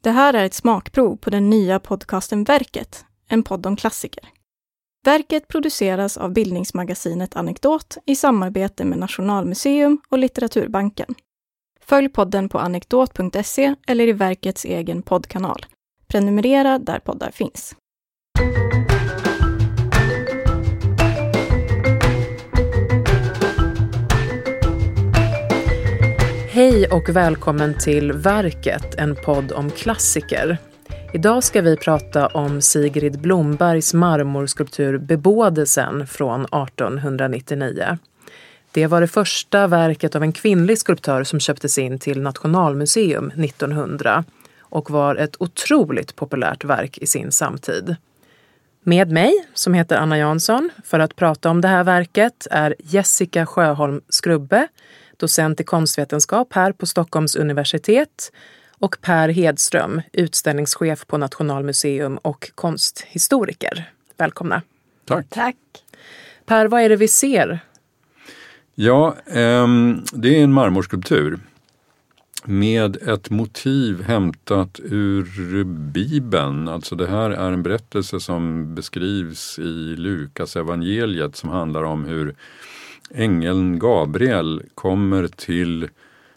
Det 0.00 0.10
här 0.10 0.34
är 0.34 0.44
ett 0.44 0.54
smakprov 0.54 1.16
på 1.16 1.30
den 1.30 1.50
nya 1.50 1.78
podcasten 1.78 2.44
Verket, 2.44 3.04
en 3.28 3.42
podd 3.42 3.66
om 3.66 3.76
klassiker. 3.76 4.24
Verket 5.04 5.48
produceras 5.48 6.16
av 6.16 6.32
bildningsmagasinet 6.32 7.36
Anekdot 7.36 7.96
i 8.06 8.16
samarbete 8.16 8.84
med 8.84 8.98
Nationalmuseum 8.98 10.00
och 10.08 10.18
Litteraturbanken. 10.18 11.14
Följ 11.80 12.08
podden 12.08 12.48
på 12.48 12.58
anekdot.se 12.58 13.74
eller 13.86 14.08
i 14.08 14.12
verkets 14.12 14.64
egen 14.64 15.02
poddkanal. 15.02 15.66
Prenumerera 16.06 16.78
där 16.78 16.98
poddar 16.98 17.30
finns. 17.30 17.76
Hej 26.58 26.88
och 26.88 27.08
välkommen 27.08 27.74
till 27.78 28.12
Verket, 28.12 28.94
en 28.94 29.16
podd 29.16 29.52
om 29.52 29.70
klassiker. 29.70 30.58
Idag 31.14 31.44
ska 31.44 31.62
vi 31.62 31.76
prata 31.76 32.26
om 32.26 32.60
Sigrid 32.60 33.20
Blombergs 33.20 33.94
marmorskulptur 33.94 34.98
Bebådelsen 34.98 36.06
från 36.06 36.44
1899. 36.44 37.98
Det 38.72 38.86
var 38.86 39.00
det 39.00 39.08
första 39.08 39.66
verket 39.66 40.16
av 40.16 40.22
en 40.22 40.32
kvinnlig 40.32 40.78
skulptör 40.78 41.24
som 41.24 41.40
köptes 41.40 41.78
in 41.78 41.98
till 41.98 42.22
Nationalmuseum 42.22 43.30
1900 43.30 44.24
och 44.60 44.90
var 44.90 45.16
ett 45.16 45.36
otroligt 45.38 46.16
populärt 46.16 46.64
verk 46.64 46.98
i 46.98 47.06
sin 47.06 47.32
samtid. 47.32 47.96
Med 48.82 49.10
mig, 49.10 49.32
som 49.54 49.74
heter 49.74 49.96
Anna 49.96 50.18
Jansson, 50.18 50.70
för 50.84 50.98
att 50.98 51.16
prata 51.16 51.50
om 51.50 51.60
det 51.60 51.68
här 51.68 51.84
verket 51.84 52.46
är 52.50 52.74
Jessica 52.78 53.46
Sjöholm 53.46 54.00
Skrubbe, 54.08 54.68
docent 55.18 55.60
i 55.60 55.64
konstvetenskap 55.64 56.52
här 56.52 56.72
på 56.72 56.86
Stockholms 56.86 57.36
universitet 57.36 58.32
och 58.78 58.96
Per 59.00 59.28
Hedström, 59.28 60.02
utställningschef 60.12 61.06
på 61.06 61.18
Nationalmuseum 61.18 62.18
och 62.18 62.50
konsthistoriker. 62.54 63.90
Välkomna! 64.16 64.62
Tack! 65.04 65.26
Tack! 65.28 65.56
Per, 66.46 66.66
vad 66.66 66.82
är 66.82 66.88
det 66.88 66.96
vi 66.96 67.08
ser? 67.08 67.60
Ja, 68.74 69.16
ehm, 69.26 70.04
det 70.12 70.38
är 70.38 70.44
en 70.44 70.52
marmorskulptur 70.52 71.38
med 72.44 72.96
ett 72.96 73.30
motiv 73.30 74.02
hämtat 74.02 74.80
ur 74.84 75.64
Bibeln. 75.64 76.68
Alltså 76.68 76.94
det 76.94 77.06
här 77.06 77.30
är 77.30 77.52
en 77.52 77.62
berättelse 77.62 78.20
som 78.20 78.74
beskrivs 78.74 79.58
i 79.58 79.96
Lukas 79.96 80.56
evangeliet 80.56 81.36
som 81.36 81.50
handlar 81.50 81.82
om 81.82 82.04
hur 82.04 82.34
ängeln 83.10 83.78
Gabriel 83.78 84.62
kommer 84.74 85.28
till 85.28 85.88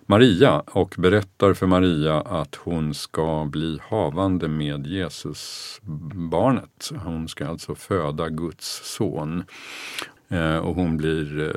Maria 0.06 0.60
och 0.60 0.96
berättar 0.98 1.54
för 1.54 1.68
Maria 1.68 2.22
att 2.22 2.56
hon 2.56 2.94
ska 2.94 3.46
bli 3.46 3.80
havande 3.90 4.48
med 4.48 4.88
Jesusbarnet. 4.88 6.92
Hon 7.04 7.28
ska 7.28 7.48
alltså 7.48 7.76
föda 7.76 8.30
Guds 8.30 8.96
son. 8.96 9.44
Eh, 10.32 10.58
och 10.58 10.76
hon 10.76 10.98
blir 10.98 11.42
eh, 11.42 11.48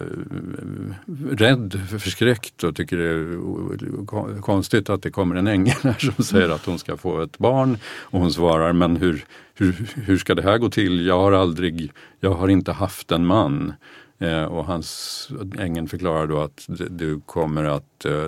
rädd, 1.36 1.80
förskräckt 2.00 2.64
och 2.64 2.76
tycker 2.76 2.96
det 2.96 3.08
är 3.08 4.40
konstigt 4.40 4.90
att 4.90 5.02
det 5.02 5.10
kommer 5.10 5.36
en 5.36 5.46
ängel 5.46 5.76
här 5.82 6.12
som 6.12 6.24
säger 6.24 6.48
att 6.48 6.66
hon 6.66 6.78
ska 6.78 6.96
få 6.96 7.22
ett 7.22 7.38
barn. 7.38 7.78
Och 7.84 8.20
hon 8.20 8.32
svarar, 8.32 8.72
men 8.72 8.96
hur, 8.96 9.24
hur, 9.54 9.86
hur 9.94 10.18
ska 10.18 10.34
det 10.34 10.42
här 10.42 10.58
gå 10.58 10.70
till? 10.70 11.06
Jag 11.06 11.18
har 11.18 11.32
aldrig, 11.32 11.92
jag 12.20 12.34
har 12.34 12.48
inte 12.48 12.72
haft 12.72 13.12
en 13.12 13.26
man. 13.26 13.72
Eh, 14.18 14.44
och 14.44 14.64
hans, 14.64 15.28
ängeln 15.58 15.88
förklarar 15.88 16.26
då 16.26 16.40
att 16.40 16.66
du 16.90 17.20
kommer 17.20 17.64
att, 17.64 18.04
eh, 18.04 18.26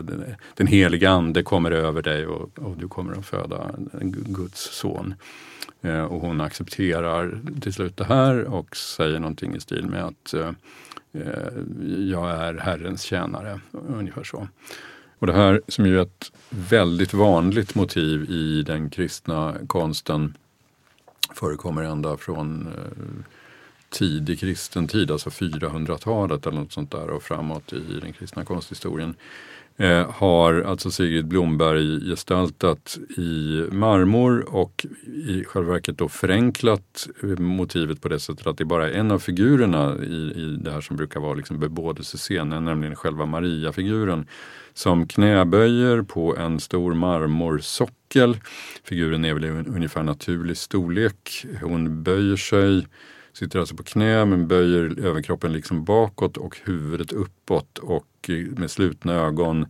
den 0.55 0.67
heliga 0.67 1.11
ande 1.11 1.43
kommer 1.43 1.71
över 1.71 2.03
dig 2.03 2.27
och, 2.27 2.59
och 2.59 2.77
du 2.77 2.89
kommer 2.89 3.19
att 3.19 3.27
föda 3.27 3.71
Guds 4.27 4.61
son. 4.61 5.15
Eh, 5.83 6.05
och 6.05 6.21
hon 6.21 6.41
accepterar 6.41 7.41
till 7.61 7.73
slut 7.73 7.97
det 7.97 8.05
här 8.05 8.45
och 8.45 8.77
säger 8.77 9.19
någonting 9.19 9.55
i 9.55 9.61
stil 9.61 9.87
med 9.87 10.05
att 10.05 10.35
eh, 10.35 10.51
eh, 11.13 11.53
jag 11.99 12.31
är 12.31 12.55
Herrens 12.55 13.03
tjänare, 13.03 13.61
ungefär 13.73 14.25
så. 14.25 14.49
Och 15.19 15.27
det 15.27 15.33
här 15.33 15.61
som 15.69 15.87
ju 15.87 15.99
är 15.99 16.03
ett 16.03 16.33
väldigt 16.51 17.15
vanligt 17.15 17.75
motiv 17.75 18.31
i 18.31 18.63
den 18.63 18.91
kristna 18.91 19.55
konsten 19.67 20.37
förekommer 21.35 21.83
ända 21.83 22.17
från 22.17 22.67
eh, 22.67 23.25
tidig 23.91 24.41
kristen 24.41 24.89
tid, 24.89 25.11
alltså 25.11 25.31
400-talet 25.31 26.47
eller 26.47 26.61
något 26.61 26.73
sånt 26.73 26.91
där 26.91 27.11
och 27.11 27.23
framåt 27.23 27.73
i 27.73 28.01
den 28.01 28.13
kristna 28.13 28.45
konsthistorien 28.45 29.15
eh, 29.77 30.11
har 30.11 30.63
alltså 30.63 30.91
Sigrid 30.91 31.27
Blomberg 31.27 32.11
gestaltat 32.11 32.99
i 33.17 33.65
marmor 33.71 34.55
och 34.55 34.87
i 35.07 35.45
själva 35.45 35.73
verket 35.73 35.99
då 35.99 36.09
förenklat 36.09 37.09
motivet 37.39 38.01
på 38.01 38.09
det 38.09 38.21
sättet 38.21 38.47
att 38.47 38.59
det 38.59 38.65
bara 38.65 38.91
är 38.91 38.93
en 38.93 39.11
av 39.11 39.19
figurerna 39.19 39.97
i, 39.97 40.33
i 40.37 40.59
det 40.61 40.73
här 40.73 40.81
som 40.81 40.97
brukar 40.97 41.21
vara 41.21 41.35
liksom 41.35 41.61
bebådelsescenen, 41.61 42.65
nämligen 42.65 42.97
själva 42.97 43.27
Maria-figuren 43.27 44.27
som 44.75 45.09
knäböjer 45.09 46.03
på 46.03 46.37
en 46.37 46.61
stor 46.61 46.95
marmorsockel. 46.95 48.37
Figuren 48.85 49.25
är 49.25 49.35
väl 49.35 49.45
i 49.45 49.49
ungefär 49.49 50.03
naturlig 50.03 50.57
storlek. 50.57 51.47
Hon 51.63 52.03
böjer 52.03 52.37
sig 52.37 52.87
Sitter 53.39 53.59
alltså 53.59 53.77
på 53.77 53.83
knä 53.83 54.25
men 54.25 54.49
böjer 54.49 55.01
överkroppen 55.01 55.53
liksom 55.53 55.85
bakåt 55.85 56.37
och 56.37 56.59
huvudet 56.65 57.13
uppåt 57.13 57.79
och 57.79 58.07
eh, 58.29 58.35
med 58.35 58.71
slutna 58.71 59.13
ögon 59.13 59.67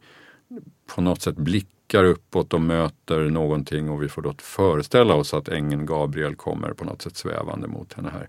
på 0.94 1.00
något 1.00 1.22
sätt 1.22 1.36
blickar 1.36 2.04
uppåt 2.04 2.54
och 2.54 2.60
möter 2.60 3.30
någonting 3.30 3.90
och 3.90 4.02
vi 4.02 4.08
får 4.08 4.22
då 4.22 4.34
föreställa 4.38 5.14
oss 5.14 5.34
att 5.34 5.48
ängeln 5.48 5.86
Gabriel 5.86 6.34
kommer 6.34 6.72
på 6.72 6.84
något 6.84 7.02
sätt 7.02 7.16
svävande 7.16 7.68
mot 7.68 7.92
henne 7.92 8.10
här. 8.12 8.28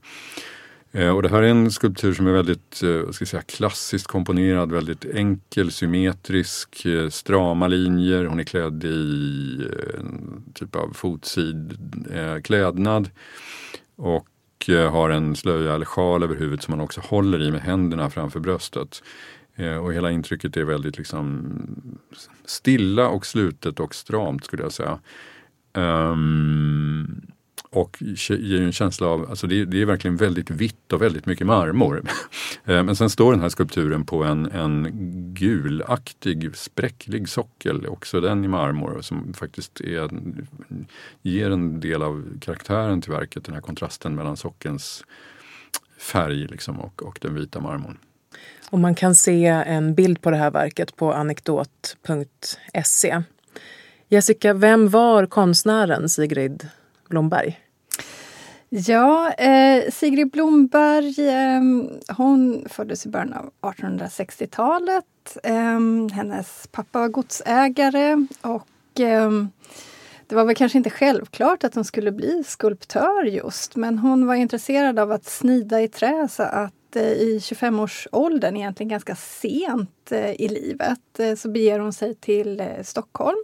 Eh, 0.92 1.16
och 1.16 1.22
det 1.22 1.30
här 1.30 1.44
är 1.44 1.48
en 1.48 1.72
skulptur 1.72 2.14
som 2.14 2.28
är 2.28 2.32
väldigt 2.32 2.84
eh, 2.84 3.12
ska 3.12 3.26
säga, 3.26 3.42
klassiskt 3.42 4.08
komponerad, 4.08 4.72
väldigt 4.72 5.06
enkel, 5.06 5.72
symmetrisk, 5.72 6.86
strama 7.10 7.68
linjer. 7.68 8.26
Hon 8.26 8.40
är 8.40 8.44
klädd 8.44 8.84
i 8.84 9.72
en 10.00 10.44
typ 10.54 10.76
av 10.76 10.94
fotsid 10.94 11.78
klädnad. 12.44 13.10
Och 14.58 14.70
eh, 14.70 14.92
har 14.92 15.10
en 15.10 15.36
slöja 15.36 15.76
eller 15.76 15.86
sjal 15.86 16.24
över 16.24 16.36
huvudet 16.36 16.64
som 16.64 16.72
man 16.72 16.82
också 16.82 17.02
håller 17.02 17.42
i 17.42 17.52
med 17.52 17.62
händerna 17.62 18.10
framför 18.10 18.40
bröstet. 18.40 19.04
Eh, 19.56 19.78
och 19.78 19.94
hela 19.94 20.12
intrycket 20.12 20.58
är 20.58 20.64
väldigt 20.64 20.98
liksom 20.98 21.52
stilla 22.46 23.08
och 23.10 23.26
slutet 23.26 23.80
och 23.80 23.96
stramt 23.96 24.46
skulle 24.46 24.64
jag 24.64 24.72
säga. 24.72 25.00
Um, 25.74 27.22
och 27.70 27.98
ger 28.30 28.62
en 28.62 28.72
känsla 28.72 29.08
av, 29.08 29.30
alltså 29.30 29.48
det, 29.48 29.66
det, 29.66 29.82
är 29.82 29.86
verkligen 29.86 30.18
väldigt 30.18 30.50
vitt 30.50 30.94
och 30.94 31.02
väldigt 31.02 31.26
mycket 31.26 31.48
marmor. 31.48 32.04
Eh, 32.66 32.84
men 32.84 32.96
sen 32.96 33.10
står 33.10 33.32
den 33.32 33.42
här 33.42 33.50
skulpturen 33.50 34.06
på 34.06 34.24
en, 34.24 34.52
en 34.52 34.88
gulaktig 35.34 36.56
spräcklig 36.56 37.30
sockel, 37.30 37.88
också 37.88 38.22
den 38.22 38.46
i 38.46 38.48
marmor, 38.48 39.02
som 39.02 39.34
faktiskt 39.34 39.82
är, 39.82 40.10
ger 41.22 41.52
en 41.52 41.80
del 41.80 42.04
av 42.04 42.40
karaktären 42.42 43.02
till 43.02 43.12
verket, 43.12 43.46
den 43.46 43.54
här 43.54 43.62
kontrasten 43.62 44.16
mellan 44.16 44.38
sockelns 44.38 45.04
färg 45.98 46.48
liksom 46.48 46.80
och, 46.80 47.04
och 47.04 47.20
den 47.22 47.36
vita 47.36 47.60
marmorn. 47.60 47.98
Och 48.70 48.80
man 48.80 48.96
kan 48.96 49.16
se 49.16 49.46
en 49.46 49.96
bild 49.96 50.22
på 50.22 50.32
det 50.32 50.38
här 50.38 50.52
verket 50.52 50.96
på 50.96 51.14
anekdot.se. 51.14 53.22
Jessica, 54.10 54.54
vem 54.54 54.90
var 54.90 55.26
konstnären 55.26 56.10
Sigrid 56.10 56.70
Blomberg? 57.10 57.60
Ja, 58.70 59.34
eh, 59.34 59.92
Sigrid 59.92 60.32
Blomberg 60.32 61.30
eh, 61.30 61.62
hon 62.18 62.66
föddes 62.70 63.06
i 63.06 63.10
början 63.10 63.34
av 63.34 63.74
1860-talet. 63.74 65.38
Eh, 65.44 65.80
hennes 66.14 66.68
pappa 66.72 67.00
var 67.00 67.08
godsägare 67.08 68.28
och 68.42 69.00
eh, 69.00 69.32
det 70.28 70.36
var 70.36 70.46
väl 70.46 70.56
kanske 70.56 70.78
inte 70.78 70.90
självklart 70.90 71.64
att 71.64 71.76
hon 71.76 71.86
skulle 71.86 72.12
bli 72.12 72.44
skulptör 72.48 73.24
just 73.24 73.76
men 73.76 73.98
hon 73.98 74.28
var 74.28 74.36
intresserad 74.36 75.00
av 75.00 75.12
att 75.12 75.26
snida 75.26 75.82
i 75.82 75.88
trä 75.88 76.28
så 76.32 76.44
att 76.44 76.96
eh, 76.96 77.12
i 77.12 77.40
25-årsåldern, 77.40 78.58
egentligen 78.58 78.90
ganska 78.90 79.16
sent 79.16 80.12
eh, 80.12 80.32
i 80.32 80.48
livet, 80.48 81.20
eh, 81.20 81.36
så 81.36 81.50
beger 81.50 81.80
hon 81.80 81.94
sig 81.94 82.16
till 82.16 82.60
eh, 82.60 82.84
Stockholm. 82.84 83.44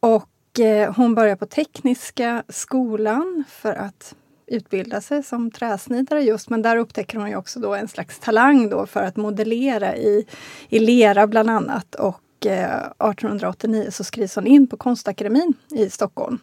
Och 0.00 0.28
Eh, 0.58 0.94
hon 0.94 1.14
börjar 1.14 1.36
på 1.36 1.46
Tekniska 1.46 2.42
skolan 2.48 3.44
för 3.48 3.74
att 3.74 4.14
utbilda 4.46 5.00
sig 5.00 5.22
som 5.22 5.50
träsnidare 5.50 6.22
just, 6.22 6.50
men 6.50 6.62
där 6.62 6.76
upptäcker 6.76 7.18
hon 7.18 7.28
ju 7.28 7.36
också 7.36 7.60
då 7.60 7.74
en 7.74 7.88
slags 7.88 8.18
talang 8.18 8.68
då 8.68 8.86
för 8.86 9.02
att 9.02 9.16
modellera 9.16 9.96
i, 9.96 10.26
i 10.68 10.78
lera 10.78 11.26
bland 11.26 11.50
annat. 11.50 11.94
Och 11.94 12.46
eh, 12.46 12.76
1889 12.76 13.88
så 13.90 14.04
skrivs 14.04 14.34
hon 14.34 14.46
in 14.46 14.66
på 14.66 14.76
Konstakademin 14.76 15.54
i 15.70 15.90
Stockholm. 15.90 16.38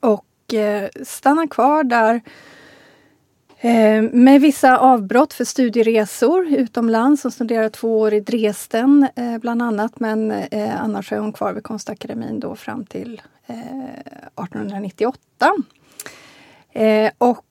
Och 0.00 0.54
eh, 0.54 0.88
stannar 1.02 1.46
kvar 1.46 1.84
där 1.84 2.20
Eh, 3.62 4.02
med 4.02 4.40
vissa 4.40 4.78
avbrott 4.78 5.32
för 5.32 5.44
studieresor 5.44 6.46
utomlands. 6.46 7.22
Hon 7.22 7.32
studerar 7.32 7.68
två 7.68 7.98
år 7.98 8.14
i 8.14 8.20
Dresden 8.20 9.08
eh, 9.16 9.38
bland 9.38 9.62
annat 9.62 10.00
men 10.00 10.30
eh, 10.30 10.82
annars 10.82 11.12
är 11.12 11.18
hon 11.18 11.32
kvar 11.32 11.52
vid 11.52 11.62
Konstakademin 11.62 12.40
då 12.40 12.56
fram 12.56 12.84
till 12.84 13.22
1898. 13.46 15.18
Och 17.18 17.44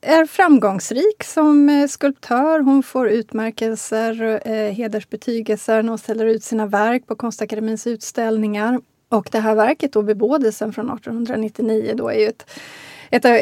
är 0.00 0.26
framgångsrik 0.26 1.24
som 1.24 1.86
skulptör. 1.90 2.60
Hon 2.60 2.82
får 2.82 3.08
utmärkelser, 3.08 4.40
hedersbetygelser 4.70 5.82
när 5.82 5.88
hon 5.88 5.98
ställer 5.98 6.26
ut 6.26 6.44
sina 6.44 6.66
verk 6.66 7.06
på 7.06 7.16
Konstakademins 7.16 7.86
utställningar. 7.86 8.80
Och 9.08 9.28
det 9.32 9.38
här 9.38 9.54
verket, 9.54 9.92
då, 9.92 10.02
Bebådelsen 10.02 10.72
från 10.72 10.90
1899, 10.90 11.94
då 11.96 12.08
är 12.08 12.18
ju 12.18 12.26
ett 12.26 12.50
ett 13.10 13.24
av, 13.24 13.38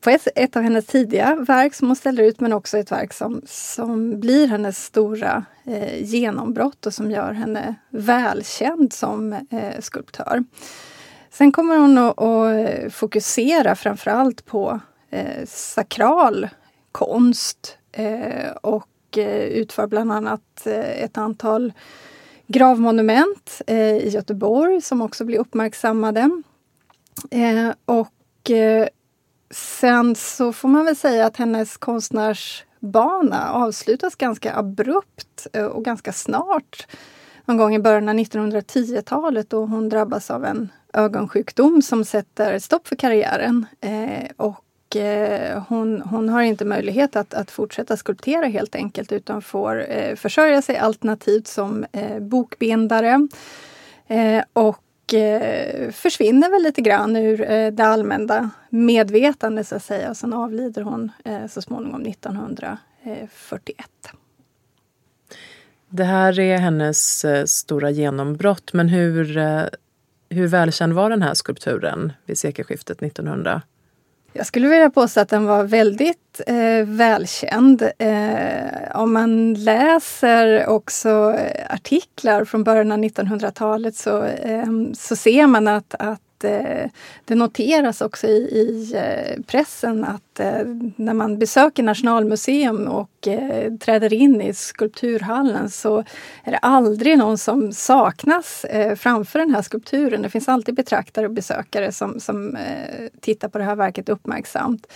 på 0.00 0.10
ett, 0.10 0.28
ett, 0.34 0.56
av 0.56 0.62
hennes 0.62 0.86
tidiga 0.86 1.34
verk 1.34 1.74
som 1.74 1.86
hon 1.86 1.96
ställer 1.96 2.22
ut 2.22 2.40
men 2.40 2.52
också 2.52 2.78
ett 2.78 2.92
verk 2.92 3.12
som, 3.12 3.42
som 3.46 4.20
blir 4.20 4.46
hennes 4.48 4.84
stora 4.84 5.44
eh, 5.64 6.04
genombrott 6.04 6.86
och 6.86 6.94
som 6.94 7.10
gör 7.10 7.32
henne 7.32 7.74
välkänd 7.90 8.92
som 8.92 9.32
eh, 9.32 9.80
skulptör. 9.80 10.44
Sen 11.30 11.52
kommer 11.52 11.76
hon 11.76 11.98
att, 11.98 12.20
att 12.20 12.68
eh, 12.68 12.90
fokusera 12.90 13.74
framförallt 13.74 14.44
på 14.44 14.80
eh, 15.10 15.46
sakral 15.46 16.48
konst 16.92 17.78
eh, 17.92 18.50
och 18.62 19.18
eh, 19.18 19.44
utför 19.44 19.86
bland 19.86 20.12
annat 20.12 20.66
eh, 20.66 21.02
ett 21.02 21.18
antal 21.18 21.72
gravmonument 22.46 23.62
eh, 23.66 23.96
i 23.96 24.08
Göteborg 24.08 24.80
som 24.80 25.02
också 25.02 25.24
blir 25.24 25.38
uppmärksammade. 25.38 26.42
Eh, 27.30 27.70
och 27.84 28.50
Sen 29.50 30.14
så 30.14 30.52
får 30.52 30.68
man 30.68 30.84
väl 30.84 30.96
säga 30.96 31.26
att 31.26 31.36
hennes 31.36 31.76
konstnärsbana 31.76 33.52
avslutas 33.52 34.14
ganska 34.14 34.54
abrupt 34.56 35.46
eh, 35.52 35.64
och 35.64 35.84
ganska 35.84 36.12
snart. 36.12 36.86
Någon 37.44 37.56
gång 37.56 37.74
i 37.74 37.78
början 37.78 38.08
av 38.08 38.14
1910-talet 38.14 39.50
då 39.50 39.64
hon 39.64 39.88
drabbas 39.88 40.30
av 40.30 40.44
en 40.44 40.68
ögonsjukdom 40.92 41.82
som 41.82 42.04
sätter 42.04 42.58
stopp 42.58 42.88
för 42.88 42.96
karriären. 42.96 43.66
Eh, 43.80 44.30
och 44.36 44.96
eh, 44.96 45.62
hon, 45.68 46.00
hon, 46.00 46.28
har 46.28 46.42
inte 46.42 46.64
möjlighet 46.64 47.16
att, 47.16 47.34
att, 47.34 47.50
fortsätta 47.50 47.96
skulptera 47.96 48.46
helt 48.46 48.74
enkelt 48.74 49.12
utan 49.12 49.42
får 49.42 49.90
eh, 49.90 50.14
försörja 50.16 50.62
sig 50.62 50.76
alternativt 50.76 51.46
som 51.46 51.86
eh, 51.92 52.18
bokbindare. 52.18 53.28
Eh, 54.06 54.42
och 54.52 54.82
eh, 55.14 55.90
försvinner 55.90 56.50
väl 56.50 56.62
lite 56.62 56.80
grann 56.80 57.16
ur 57.16 57.50
eh, 57.50 57.70
det 57.70 57.84
allmänna 57.84 58.50
medvetandet 58.70 59.66
så 59.66 59.76
att 59.76 59.84
säga. 59.84 60.10
Och 60.10 60.16
sen 60.16 60.32
avlider 60.32 60.82
hon 60.82 61.12
eh, 61.24 61.46
så 61.46 61.62
småningom 61.62 62.06
1941. 62.06 63.86
Det 65.90 66.04
här 66.04 66.40
är 66.40 66.58
hennes 66.58 67.24
eh, 67.24 67.44
stora 67.44 67.90
genombrott, 67.90 68.72
men 68.72 68.88
hur, 68.88 69.36
eh, 69.36 69.62
hur 70.28 70.46
välkänd 70.46 70.92
var 70.92 71.10
den 71.10 71.22
här 71.22 71.34
skulpturen 71.34 72.12
vid 72.26 72.38
sekelskiftet 72.38 73.02
1900? 73.02 73.62
Jag 74.32 74.46
skulle 74.46 74.68
vilja 74.68 74.90
påstå 74.90 75.20
att 75.20 75.28
den 75.28 75.46
var 75.46 75.64
väldigt 75.64 76.40
eh, 76.46 76.86
välkänd. 76.86 77.82
Eh, 77.98 79.00
om 79.00 79.12
man 79.12 79.54
läser 79.54 80.66
också 80.66 81.34
eh, 81.38 81.74
artiklar 81.74 82.44
från 82.44 82.64
början 82.64 82.92
av 82.92 82.98
1900-talet 82.98 83.96
så, 83.96 84.24
eh, 84.24 84.64
så 84.94 85.16
ser 85.16 85.46
man 85.46 85.68
att, 85.68 85.94
att 85.98 86.20
Eh, 86.44 86.90
det 87.24 87.34
noteras 87.34 88.00
också 88.00 88.26
i, 88.26 88.36
i 88.36 88.92
eh, 88.94 89.42
pressen 89.42 90.04
att 90.04 90.40
eh, 90.40 90.64
när 90.96 91.14
man 91.14 91.38
besöker 91.38 91.82
Nationalmuseum 91.82 92.88
och 92.88 93.08
träder 93.80 94.12
in 94.12 94.40
i 94.40 94.54
skulpturhallen 94.54 95.70
så 95.70 95.98
är 96.44 96.50
det 96.50 96.58
aldrig 96.58 97.18
någon 97.18 97.38
som 97.38 97.72
saknas 97.72 98.66
framför 98.96 99.38
den 99.38 99.54
här 99.54 99.62
skulpturen. 99.62 100.22
Det 100.22 100.30
finns 100.30 100.48
alltid 100.48 100.74
betraktare 100.74 101.26
och 101.26 101.32
besökare 101.32 101.92
som, 101.92 102.20
som 102.20 102.56
tittar 103.20 103.48
på 103.48 103.58
det 103.58 103.64
här 103.64 103.76
verket 103.76 104.08
uppmärksamt. 104.08 104.86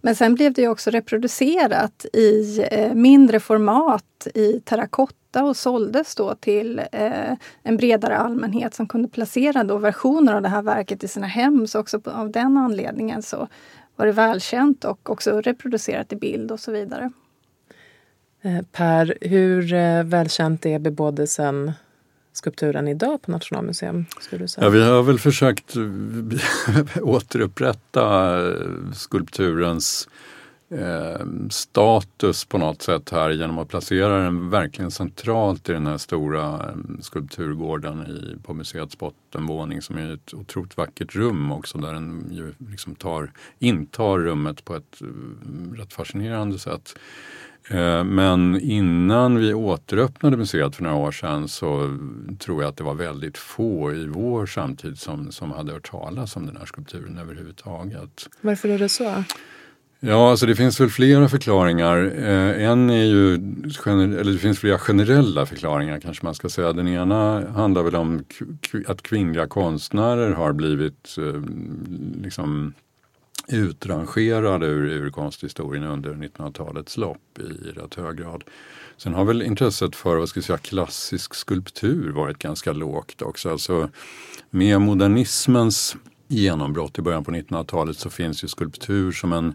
Men 0.00 0.16
sen 0.16 0.34
blev 0.34 0.52
det 0.52 0.68
också 0.68 0.90
reproducerat 0.90 2.06
i 2.12 2.64
mindre 2.94 3.40
format 3.40 4.26
i 4.34 4.60
terrakotta 4.60 5.19
och 5.36 5.56
såldes 5.56 6.14
då 6.14 6.34
till 6.34 6.78
eh, 6.92 7.32
en 7.62 7.76
bredare 7.76 8.16
allmänhet 8.16 8.74
som 8.74 8.88
kunde 8.88 9.08
placera 9.08 9.64
då 9.64 9.78
versioner 9.78 10.34
av 10.34 10.42
det 10.42 10.48
här 10.48 10.62
verket 10.62 11.04
i 11.04 11.08
sina 11.08 11.26
hem. 11.26 11.66
Så 11.66 11.80
också 11.80 12.00
på, 12.00 12.10
av 12.10 12.30
den 12.30 12.56
anledningen 12.56 13.22
så 13.22 13.48
var 13.96 14.06
det 14.06 14.12
välkänt 14.12 14.84
och 14.84 15.10
också 15.10 15.40
reproducerat 15.40 16.12
i 16.12 16.16
bild 16.16 16.52
och 16.52 16.60
så 16.60 16.72
vidare. 16.72 17.10
Eh, 18.42 18.62
per, 18.72 19.18
hur 19.20 19.72
eh, 19.72 20.04
välkänt 20.04 20.66
är 20.66 20.78
bebådelsen 20.78 21.72
skulpturen 22.32 22.88
idag 22.88 23.22
på 23.22 23.30
Nationalmuseum? 23.30 24.06
Skulle 24.20 24.44
du 24.44 24.48
säga? 24.48 24.64
Ja, 24.64 24.70
vi 24.70 24.82
har 24.82 25.02
väl 25.02 25.18
försökt 25.18 25.74
återupprätta 27.02 28.38
skulpturens 28.94 30.08
eh, 30.70 31.26
status 31.50 32.44
på 32.44 32.58
något 32.58 32.82
sätt 32.82 33.10
här 33.10 33.30
genom 33.30 33.58
att 33.58 33.68
placera 33.68 34.24
den 34.24 34.50
verkligen 34.50 34.90
centralt 34.90 35.68
i 35.68 35.72
den 35.72 35.86
här 35.86 35.98
stora 35.98 36.70
ehm, 36.70 36.98
skulpturgården 37.02 38.06
i, 38.06 38.42
på 38.42 38.54
museets 38.54 38.98
bottenvåning 38.98 39.82
som 39.82 39.98
är 39.98 40.14
ett 40.14 40.34
otroligt 40.34 40.76
vackert 40.76 41.14
rum 41.16 41.52
också 41.52 41.78
där 41.78 41.92
den 41.92 42.30
ju 42.32 42.54
liksom 42.70 42.94
tar, 42.94 43.32
intar 43.58 44.18
rummet 44.18 44.64
på 44.64 44.76
ett 44.76 45.00
ehm, 45.00 45.74
rätt 45.78 45.92
fascinerande 45.92 46.58
sätt. 46.58 46.98
Ehm, 47.68 48.08
men 48.08 48.60
innan 48.60 49.36
vi 49.36 49.54
återöppnade 49.54 50.36
museet 50.36 50.76
för 50.76 50.82
några 50.82 50.96
år 50.96 51.12
sedan 51.12 51.48
så 51.48 51.98
tror 52.38 52.62
jag 52.62 52.68
att 52.68 52.76
det 52.76 52.84
var 52.84 52.94
väldigt 52.94 53.38
få 53.38 53.92
i 53.92 54.06
vår 54.06 54.46
samtid 54.46 54.98
som, 54.98 55.32
som 55.32 55.50
hade 55.50 55.72
hört 55.72 55.90
talas 55.90 56.36
om 56.36 56.46
den 56.46 56.56
här 56.56 56.66
skulpturen 56.66 57.18
överhuvudtaget. 57.18 58.28
Varför 58.40 58.68
är 58.68 58.78
det 58.78 58.88
så? 58.88 59.24
Ja, 60.02 60.30
alltså 60.30 60.46
det 60.46 60.56
finns 60.56 60.80
väl 60.80 60.90
flera 60.90 61.28
förklaringar. 61.28 62.12
Eh, 62.16 62.70
en 62.70 62.90
är 62.90 63.04
ju, 63.04 63.34
eller 63.86 64.32
det 64.32 64.38
finns 64.38 64.58
flera 64.58 64.78
generella 64.78 65.46
förklaringar 65.46 66.00
kanske 66.00 66.24
man 66.26 66.34
ska 66.34 66.48
säga. 66.48 66.72
Den 66.72 66.88
ena 66.88 67.50
handlar 67.50 67.82
väl 67.82 67.96
om 67.96 68.24
att 68.86 69.02
kvinnliga 69.02 69.46
konstnärer 69.46 70.30
har 70.30 70.52
blivit 70.52 71.16
eh, 71.18 71.42
liksom 72.22 72.72
utrangerade 73.48 74.66
ur, 74.66 74.86
ur 74.86 75.10
konsthistorien 75.10 75.84
under 75.84 76.14
1900-talets 76.14 76.96
lopp 76.96 77.38
i 77.38 77.70
rätt 77.70 77.94
hög 77.94 78.16
grad. 78.16 78.44
Sen 78.96 79.14
har 79.14 79.24
väl 79.24 79.42
intresset 79.42 79.96
för 79.96 80.16
vad 80.16 80.28
ska 80.28 80.38
jag 80.38 80.44
säga, 80.44 80.58
klassisk 80.58 81.34
skulptur 81.34 82.12
varit 82.12 82.38
ganska 82.38 82.72
lågt 82.72 83.22
också. 83.22 83.50
Alltså, 83.50 83.88
med 84.50 84.80
modernismens 84.80 85.96
genombrott 86.28 86.98
i 86.98 87.02
början 87.02 87.24
på 87.24 87.30
1900-talet 87.30 87.98
så 87.98 88.10
finns 88.10 88.44
ju 88.44 88.48
skulptur 88.48 89.12
som 89.12 89.32
en 89.32 89.54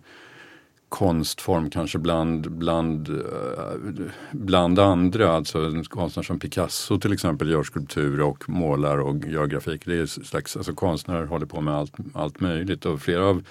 konstform 0.95 1.69
kanske 1.69 1.97
bland, 1.97 2.51
bland, 2.51 3.09
eh, 3.09 4.05
bland 4.31 4.79
andra. 4.79 5.31
Alltså 5.31 5.59
en 5.59 5.83
konstnär 5.83 6.23
som 6.23 6.39
Picasso 6.39 6.99
till 6.99 7.13
exempel 7.13 7.49
gör 7.49 7.63
skulpturer 7.63 8.21
och 8.21 8.49
målar 8.49 8.97
och 8.97 9.25
gör 9.27 9.47
grafik. 9.47 9.85
Det 9.85 9.95
är 9.95 10.05
slags, 10.05 10.57
alltså 10.57 10.73
konstnärer 10.73 11.25
håller 11.25 11.45
på 11.45 11.61
med 11.61 11.73
allt, 11.73 11.93
allt 12.13 12.39
möjligt 12.39 12.85
och 12.85 13.01
flera 13.01 13.25
av 13.25 13.43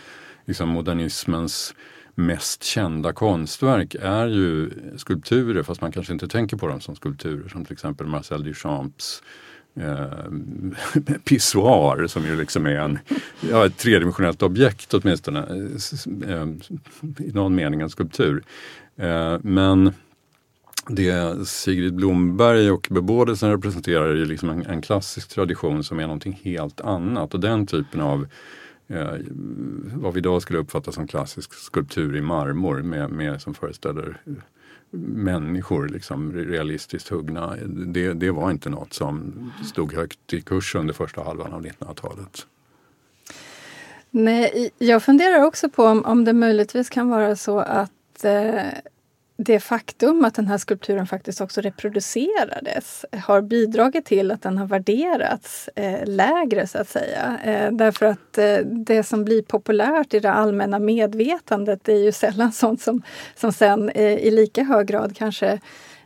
liksom, 0.45 0.69
modernismens 0.69 1.75
mest 2.15 2.65
kända 2.65 3.13
konstverk 3.13 3.95
är 4.01 4.27
ju 4.27 4.71
skulpturer 4.97 5.63
fast 5.63 5.81
man 5.81 5.93
kanske 5.93 6.13
inte 6.13 6.29
tänker 6.29 6.57
på 6.57 6.69
dem 6.69 6.81
som 6.81 6.97
skulpturer 6.97 7.49
som 7.49 7.65
till 7.65 7.73
exempel 7.73 8.07
Marcel 8.07 8.45
Duchamps 8.45 9.23
eh, 9.81 11.15
pissoar 11.25 12.07
som 12.07 12.25
ju 12.25 12.37
liksom 12.37 12.67
är 12.67 12.77
en, 12.77 12.99
ja, 13.51 13.67
ett 13.67 13.79
tredimensionellt 13.79 14.43
objekt 14.43 14.95
åtminstone. 14.95 15.39
Eh, 15.39 16.31
eh, 16.31 16.49
I 17.19 17.33
någon 17.33 17.55
mening 17.55 17.81
en 17.81 17.91
skulptur. 17.91 18.45
Eh, 18.97 19.37
men 19.43 19.93
det 20.89 21.49
Sigrid 21.49 21.95
Blomberg 21.95 22.71
och 22.71 22.89
bebådelsen 22.91 23.51
representerar 23.51 24.09
är 24.09 24.27
liksom 24.27 24.51
en, 24.51 24.67
en, 24.67 24.83
klassisk 24.83 25.29
tradition 25.29 25.85
som 25.85 25.99
är 25.99 26.03
någonting 26.03 26.41
helt 26.43 26.81
annat. 26.81 27.35
Och 27.35 27.41
den 27.41 27.67
typen 27.67 28.01
av 28.01 28.27
eh, 28.89 29.15
vad 29.95 30.15
vi 30.15 30.19
idag 30.19 30.43
skulle 30.43 30.59
uppfatta 30.59 30.93
som 30.93 31.07
klassisk 31.07 31.55
skulptur 31.55 32.17
i 32.17 32.21
marmor 32.21 32.83
med, 32.83 33.11
med 33.11 33.43
som 33.43 33.55
föreställer 33.55 34.21
människor 35.03 35.89
liksom 35.89 36.33
realistiskt 36.33 37.09
huggna. 37.09 37.57
Det, 37.67 38.13
det 38.13 38.31
var 38.31 38.51
inte 38.51 38.71
något 38.71 38.93
som 38.93 39.53
stod 39.65 39.95
högt 39.95 40.33
i 40.33 40.41
kurs 40.41 40.75
under 40.75 40.95
första 40.95 41.23
halvan 41.23 41.53
av 41.53 41.63
1900-talet. 41.67 42.47
Nej, 44.11 44.71
jag 44.79 45.03
funderar 45.03 45.45
också 45.45 45.69
på 45.69 45.85
om, 45.85 46.05
om 46.05 46.25
det 46.25 46.33
möjligtvis 46.33 46.91
kan 46.91 47.09
vara 47.09 47.37
så 47.37 47.59
att 47.59 48.25
eh, 48.25 48.63
det 49.37 49.61
faktum 49.61 50.25
att 50.25 50.35
den 50.35 50.47
här 50.47 50.59
skulpturen 50.59 51.07
faktiskt 51.07 51.41
också 51.41 51.61
reproducerades 51.61 53.05
har 53.23 53.43
bidragit 53.43 54.05
till 54.05 54.31
att 54.31 54.43
den 54.43 54.59
har 54.59 54.67
värderats 54.67 55.69
eh, 55.77 56.07
lägre 56.07 56.67
så 56.67 56.79
att 56.79 56.89
säga. 56.89 57.39
Eh, 57.45 57.73
därför 57.73 58.07
att 58.07 58.39
eh, 58.39 58.57
det 58.87 59.03
som 59.03 59.25
blir 59.25 59.43
populärt 59.43 60.15
i 60.15 60.21
det 60.21 60.33
allmänna 60.33 60.79
medvetandet 60.79 61.81
det 61.83 61.93
är 61.93 62.05
ju 62.05 62.13
sällan 62.13 62.53
sånt 62.53 62.81
som, 62.81 63.03
som 63.37 63.53
sen 63.53 63.89
eh, 63.89 64.15
i 64.15 64.31
lika 64.31 64.63
hög 64.63 64.87
grad 64.87 65.17
kanske 65.17 65.61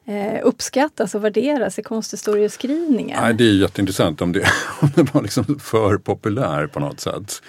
eh, 0.04 0.40
uppskattas 0.42 1.14
och 1.14 1.24
värderas 1.24 1.78
i 1.78 1.82
konsthistorieskrivningen. 1.82 3.22
Nej, 3.22 3.34
det 3.34 3.44
är 3.44 3.54
jätteintressant 3.54 4.22
om 4.22 4.32
det, 4.32 4.44
om 4.80 4.90
det 4.94 5.14
var 5.14 5.22
liksom 5.22 5.58
för 5.58 5.98
populär 5.98 6.66
på 6.66 6.80
något 6.80 7.00
sätt. 7.00 7.42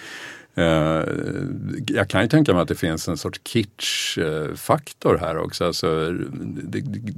Eh, 0.59 1.03
jag 1.87 2.07
kan 2.07 2.21
ju 2.21 2.27
tänka 2.27 2.53
mig 2.53 2.61
att 2.61 2.67
det 2.67 2.75
finns 2.75 3.07
en 3.07 3.17
sorts 3.17 3.41
kitsch-faktor 3.43 5.17
här 5.17 5.37
också. 5.37 5.65
Alltså, 5.65 6.09
det, 6.63 6.79
det, 6.79 7.13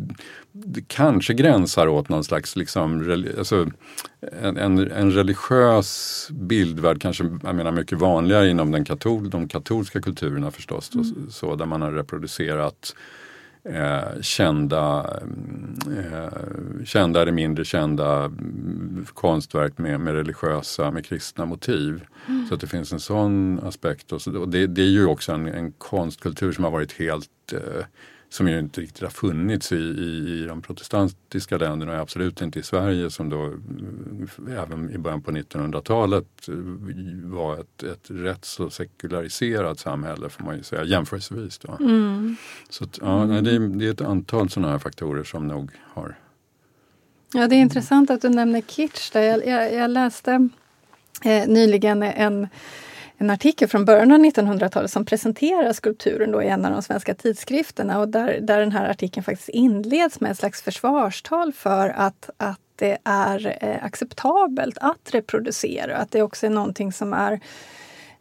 det, 0.51 0.81
kanske 0.87 1.33
gränsar 1.33 1.87
åt 1.87 2.09
någon 2.09 2.23
slags 2.23 2.55
liksom, 2.55 3.11
alltså, 3.37 3.67
en, 4.41 4.57
en, 4.57 4.91
en 4.91 5.11
religiös 5.11 6.27
bildvärld, 6.31 7.01
kanske 7.01 7.23
jag 7.43 7.55
menar, 7.55 7.71
mycket 7.71 7.97
vanligare 7.97 8.49
inom 8.49 8.71
den 8.71 8.85
katol, 8.85 9.29
de 9.29 9.47
katolska 9.47 10.01
kulturerna 10.01 10.51
förstås, 10.51 10.91
mm. 10.95 11.27
så, 11.29 11.55
där 11.55 11.65
man 11.65 11.81
har 11.81 11.91
reproducerat 11.91 12.95
eh, 13.63 14.21
kända, 14.21 15.09
eh, 15.97 16.83
kända 16.85 17.21
eller 17.21 17.31
mindre 17.31 17.65
kända 17.65 18.23
mm, 18.23 19.05
konstverk 19.13 19.77
med, 19.77 19.99
med 19.99 20.13
religiösa, 20.13 20.91
med 20.91 21.05
kristna 21.05 21.45
motiv. 21.45 22.05
Mm. 22.27 22.47
Så 22.47 22.53
att 22.53 22.61
det 22.61 22.67
finns 22.67 22.93
en 22.93 22.99
sån 22.99 23.59
aspekt. 23.59 24.11
Och, 24.11 24.21
så, 24.21 24.39
och 24.39 24.49
det, 24.49 24.67
det, 24.67 24.81
är 24.81 24.89
ju 24.89 25.05
också 25.05 25.31
en, 25.31 25.47
en 25.47 25.71
konstkultur 25.71 26.51
som 26.51 26.63
har 26.63 26.71
varit 26.71 26.93
helt 26.93 27.53
eh, 27.53 27.85
som 28.31 28.47
ju 28.47 28.59
inte 28.59 28.81
riktigt 28.81 29.01
har 29.01 29.09
funnits 29.09 29.71
i, 29.71 29.75
i, 29.75 30.41
i 30.43 30.45
de 30.45 30.61
protestantiska 30.61 31.57
länderna 31.57 31.91
och 31.91 31.99
absolut 31.99 32.41
inte 32.41 32.59
i 32.59 32.63
Sverige 32.63 33.09
som 33.09 33.29
då 33.29 33.45
eh, 33.45 34.61
även 34.63 34.91
i 34.91 34.97
början 34.97 35.21
på 35.21 35.31
1900-talet 35.31 36.47
eh, 36.47 36.55
var 37.23 37.59
ett, 37.59 37.83
ett 37.83 38.05
rätt 38.07 38.45
så 38.45 38.69
sekulariserat 38.69 39.79
samhälle 39.79 40.29
får 40.29 40.43
man 40.43 40.57
ju 40.57 40.63
säga 40.63 40.83
jämförelsevis. 40.83 41.57
Då. 41.59 41.77
Mm. 41.79 42.35
Så 42.69 42.83
att, 42.83 42.99
ja, 43.01 43.25
det, 43.25 43.51
är, 43.51 43.59
det 43.59 43.87
är 43.87 43.91
ett 43.91 44.01
antal 44.01 44.49
sådana 44.49 44.71
här 44.71 44.79
faktorer 44.79 45.23
som 45.23 45.47
nog 45.47 45.71
har 45.93 46.15
Ja, 47.33 47.47
det 47.47 47.55
är 47.55 47.61
intressant 47.61 48.09
att 48.09 48.21
du 48.21 48.29
nämner 48.29 48.61
kitsch. 48.61 49.11
Där. 49.11 49.21
Jag, 49.21 49.47
jag, 49.47 49.73
jag 49.73 49.91
läste 49.91 50.49
eh, 51.23 51.47
nyligen 51.47 52.03
en 52.03 52.47
en 53.21 53.29
artikel 53.29 53.67
från 53.67 53.85
början 53.85 54.11
av 54.11 54.17
1900-talet 54.17 54.91
som 54.91 55.05
presenterar 55.05 55.73
skulpturen 55.73 56.31
då 56.31 56.43
i 56.43 56.47
en 56.47 56.65
av 56.65 56.71
de 56.71 56.81
svenska 56.81 57.13
tidskrifterna 57.13 57.99
och 57.99 58.07
där, 58.07 58.39
där 58.41 58.59
den 58.59 58.71
här 58.71 58.89
artikeln 58.89 59.23
faktiskt 59.23 59.49
inleds 59.49 60.19
med 60.19 60.31
ett 60.31 60.37
slags 60.37 60.61
försvarstal 60.61 61.53
för 61.53 61.89
att, 61.89 62.29
att 62.37 62.59
det 62.75 62.97
är 63.03 63.57
eh, 63.61 63.85
acceptabelt 63.85 64.77
att 64.81 65.09
reproducera. 65.13 65.97
Att 65.97 66.11
det 66.11 66.21
också 66.21 66.45
är 66.45 66.49
någonting 66.49 66.93
som 66.93 67.13
är 67.13 67.39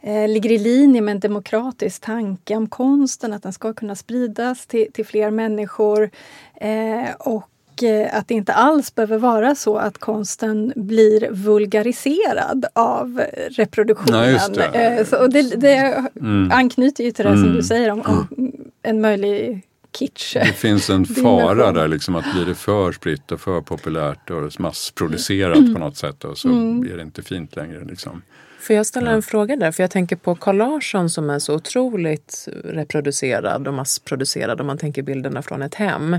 eh, 0.01 0.29
ligger 0.29 0.53
i 0.53 0.59
linje 0.59 1.01
med 1.01 1.13
en 1.13 1.21
demokratisk 1.21 2.03
tanke 2.03 2.57
om 2.57 2.67
konsten, 2.69 3.33
att 3.33 3.43
den 3.43 3.53
ska 3.53 3.73
kunna 3.73 3.95
spridas 3.95 4.67
till, 4.67 4.93
till 4.93 5.07
fler 5.07 5.31
människor. 5.31 6.11
Eh, 6.55 7.11
och 7.19 7.50
Eh, 7.83 8.19
att 8.19 8.29
det 8.29 8.35
inte 8.35 8.53
alls 8.53 8.95
behöver 8.95 9.19
vara 9.19 9.55
så 9.55 9.77
att 9.77 9.99
konsten 9.99 10.73
blir 10.77 11.31
vulgariserad 11.31 12.67
av 12.73 13.23
reproduktionen. 13.51 14.21
Nej, 14.21 14.41
det. 14.55 14.99
Eh, 14.99 15.07
så, 15.07 15.17
och 15.17 15.31
det, 15.31 15.43
det 15.43 16.05
mm. 16.21 16.51
anknyter 16.53 17.05
ju 17.05 17.11
till 17.11 17.25
det 17.25 17.31
mm. 17.31 17.45
som 17.45 17.55
du 17.57 17.63
säger 17.63 17.91
om, 17.91 18.01
om 18.01 18.53
en 18.83 19.01
möjlig 19.01 19.63
kitsch. 19.99 20.35
Det 20.35 20.53
finns 20.53 20.91
en 20.91 21.07
fara 21.07 21.73
där, 21.73 21.89
liksom, 21.89 22.15
att 22.15 22.33
blir 22.35 22.45
det 22.45 22.55
för 22.55 22.93
spritt 22.93 23.33
och 23.33 23.41
för 23.41 23.61
populärt 23.61 24.31
och 24.31 24.61
massproducerat 24.61 25.57
mm. 25.57 25.75
på 25.75 25.81
något 25.81 25.97
sätt 25.97 26.25
och 26.25 26.39
så 26.39 26.49
mm. 26.49 26.93
är 26.93 26.97
det 26.97 27.03
inte 27.03 27.23
fint 27.23 27.57
längre. 27.57 27.85
Liksom. 27.85 28.23
Får 28.61 28.77
jag 28.77 28.87
ställa 28.87 29.11
en 29.11 29.23
fråga 29.23 29.57
där? 29.57 29.73
För 29.73 29.83
jag 29.83 29.91
tänker 29.91 30.17
på 30.17 30.35
Carl 30.35 30.57
Larsson 30.57 31.11
som 31.11 31.31
är 31.31 31.39
så 31.39 31.55
otroligt 31.55 32.49
reproducerad 32.65 33.69
och 33.69 33.75
massproducerad 33.75 34.61
om 34.61 34.67
man 34.67 34.79
tänker 34.79 35.03
bilderna 35.03 35.43
från 35.43 35.63
ett 35.63 35.75
hem. 35.75 36.17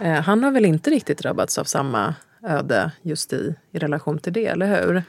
Eh, 0.00 0.12
han 0.12 0.44
har 0.44 0.50
väl 0.50 0.64
inte 0.64 0.90
riktigt 0.90 1.18
drabbats 1.18 1.58
av 1.58 1.64
samma 1.64 2.14
öde 2.42 2.92
just 3.02 3.32
i, 3.32 3.54
i 3.72 3.78
relation 3.78 4.18
till 4.18 4.32
det, 4.32 4.46
eller 4.46 4.82
hur? 4.82 5.02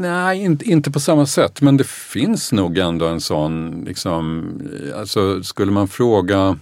Nej, 0.00 0.42
inte, 0.42 0.64
inte 0.64 0.90
på 0.90 1.00
samma 1.00 1.26
sätt, 1.26 1.60
men 1.60 1.76
det 1.76 1.86
finns 1.86 2.52
nog 2.52 2.78
ändå 2.78 3.06
en 3.06 3.20
sån, 3.20 3.84
liksom, 3.86 4.52
alltså 4.94 5.42
skulle 5.42 5.72
man 5.72 5.88
fråga 5.88 6.58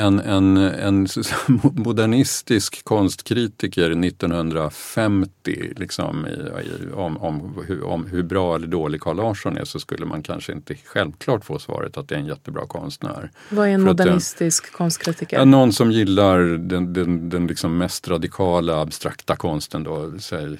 en, 0.00 0.20
en, 0.20 0.56
en 0.56 1.06
modernistisk 1.74 2.84
konstkritiker 2.84 3.90
1950 3.90 5.72
liksom, 5.76 6.26
i, 6.26 6.92
om, 6.94 7.16
om, 7.16 7.64
hur, 7.66 7.84
om 7.84 8.06
hur 8.06 8.22
bra 8.22 8.54
eller 8.56 8.66
dålig 8.66 9.00
Carl 9.00 9.16
Larsson 9.16 9.56
är 9.56 9.64
så 9.64 9.80
skulle 9.80 10.06
man 10.06 10.22
kanske 10.22 10.52
inte 10.52 10.74
självklart 10.74 11.44
få 11.44 11.58
svaret 11.58 11.96
att 11.96 12.08
det 12.08 12.14
är 12.14 12.18
en 12.18 12.26
jättebra 12.26 12.66
konstnär. 12.66 13.30
Vad 13.48 13.68
är 13.68 13.72
en 13.72 13.80
För 13.80 13.86
modernistisk 13.86 14.64
att, 14.64 14.72
konstkritiker? 14.72 15.38
Ja, 15.38 15.44
någon 15.44 15.72
som 15.72 15.90
gillar 15.90 16.38
den, 16.40 16.92
den, 16.92 17.28
den 17.28 17.46
liksom 17.46 17.78
mest 17.78 18.08
radikala 18.08 18.80
abstrakta 18.80 19.36
konsten 19.36 19.82
då, 19.82 20.12
säg 20.18 20.56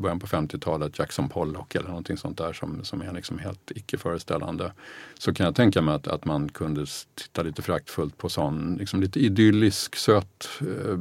början 0.00 0.20
på 0.20 0.26
50-talet, 0.26 0.98
Jackson 0.98 1.28
Pollock 1.28 1.74
eller 1.74 1.88
någonting 1.88 2.16
sånt 2.16 2.38
där 2.38 2.52
som, 2.52 2.84
som 2.84 3.02
är 3.02 3.12
liksom 3.12 3.38
helt 3.38 3.70
icke 3.74 3.98
föreställande. 3.98 4.72
Så 5.18 5.34
kan 5.34 5.46
jag 5.46 5.54
tänka 5.54 5.82
mig 5.82 5.94
att, 5.94 6.08
att 6.08 6.24
man 6.24 6.48
kunde 6.48 6.86
titta 7.14 7.42
lite 7.42 7.62
fraktfullt 8.10 8.18
på 8.18 8.28
sån 8.28 8.76
liksom 8.78 9.00
lite 9.00 9.20
idyllisk, 9.20 9.96
söt, 9.96 10.48
eh, 10.60 10.98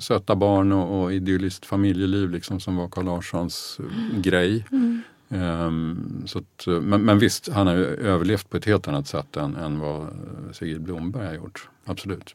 söta 0.00 0.36
barn 0.36 0.72
och, 0.72 1.02
och 1.02 1.12
idylliskt 1.12 1.66
familjeliv 1.66 2.30
liksom 2.30 2.60
som 2.60 2.76
var 2.76 2.88
Carl 2.88 3.04
Larssons 3.04 3.78
mm. 3.78 4.22
grej. 4.22 4.64
Mm. 4.72 5.02
Um, 5.32 6.22
så 6.26 6.38
att, 6.38 6.66
men, 6.66 7.04
men, 7.04 7.18
visst, 7.18 7.48
han 7.48 7.66
har 7.66 7.74
ju 7.74 7.84
överlevt 7.84 8.50
på 8.50 8.56
ett 8.56 8.66
helt 8.66 8.88
annat 8.88 9.06
sätt 9.06 9.36
än, 9.36 9.56
än 9.56 9.78
vad 9.80 10.08
Sigrid 10.52 10.82
Blomberg 10.82 11.26
har 11.26 11.34
gjort. 11.34 11.68
Absolut. 11.86 12.34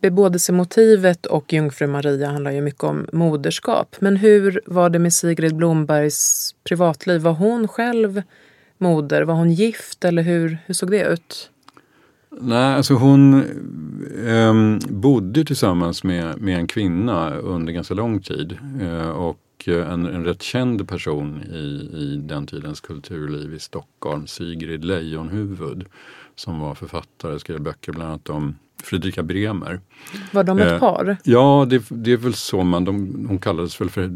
Bebådelsemotivet 0.00 1.26
och 1.26 1.52
Jungfru 1.52 1.86
Maria 1.86 2.30
handlar 2.30 2.52
ju 2.52 2.62
mycket 2.62 2.84
om 2.84 3.06
moderskap. 3.12 3.96
Men 4.00 4.16
hur 4.16 4.60
var 4.66 4.90
det 4.90 4.98
med 4.98 5.12
Sigrid 5.12 5.54
Blombergs 5.56 6.54
privatliv? 6.64 7.20
Var 7.20 7.32
hon 7.32 7.68
själv 7.68 8.22
moder? 8.78 9.24
Var 9.24 9.34
hon 9.34 9.52
gift 9.52 10.04
eller 10.04 10.22
hur, 10.22 10.58
hur 10.66 10.74
såg 10.74 10.90
det 10.90 11.04
ut? 11.04 11.50
Nej, 12.30 12.74
alltså 12.74 12.94
hon 12.94 13.44
um, 14.26 14.78
bodde 14.88 15.44
tillsammans 15.44 16.04
med, 16.04 16.40
med 16.40 16.58
en 16.58 16.66
kvinna 16.66 17.34
under 17.34 17.72
ganska 17.72 17.94
lång 17.94 18.20
tid. 18.20 18.58
Uh, 18.82 19.08
och 19.08 19.38
eh, 19.66 19.92
en, 19.92 20.06
en 20.06 20.24
rätt 20.24 20.42
känd 20.42 20.88
person 20.88 21.42
i, 21.42 21.90
i 21.96 22.16
den 22.24 22.46
tidens 22.46 22.80
kulturliv 22.80 23.54
i 23.54 23.58
Stockholm, 23.58 24.26
Sigrid 24.26 24.84
Leijonhufvud. 24.84 25.84
som 26.34 26.60
var 26.60 26.74
författare, 26.74 27.38
skrev 27.38 27.60
böcker 27.60 27.92
bland 27.92 28.10
annat 28.10 28.30
om 28.30 28.54
Fredrika 28.84 29.22
Bremer. 29.22 29.80
Var 30.32 30.44
de 30.44 30.58
ett 30.58 30.72
eh, 30.72 30.78
par? 30.78 31.16
Ja, 31.24 31.66
det, 31.70 31.84
det, 31.88 32.12
är 32.12 32.16
väl 32.16 32.34
så 32.34 32.62
man, 32.62 32.84
de, 32.84 33.26
de, 33.28 33.38
kallades 33.38 33.80
väl 33.80 33.90
för, 33.90 34.08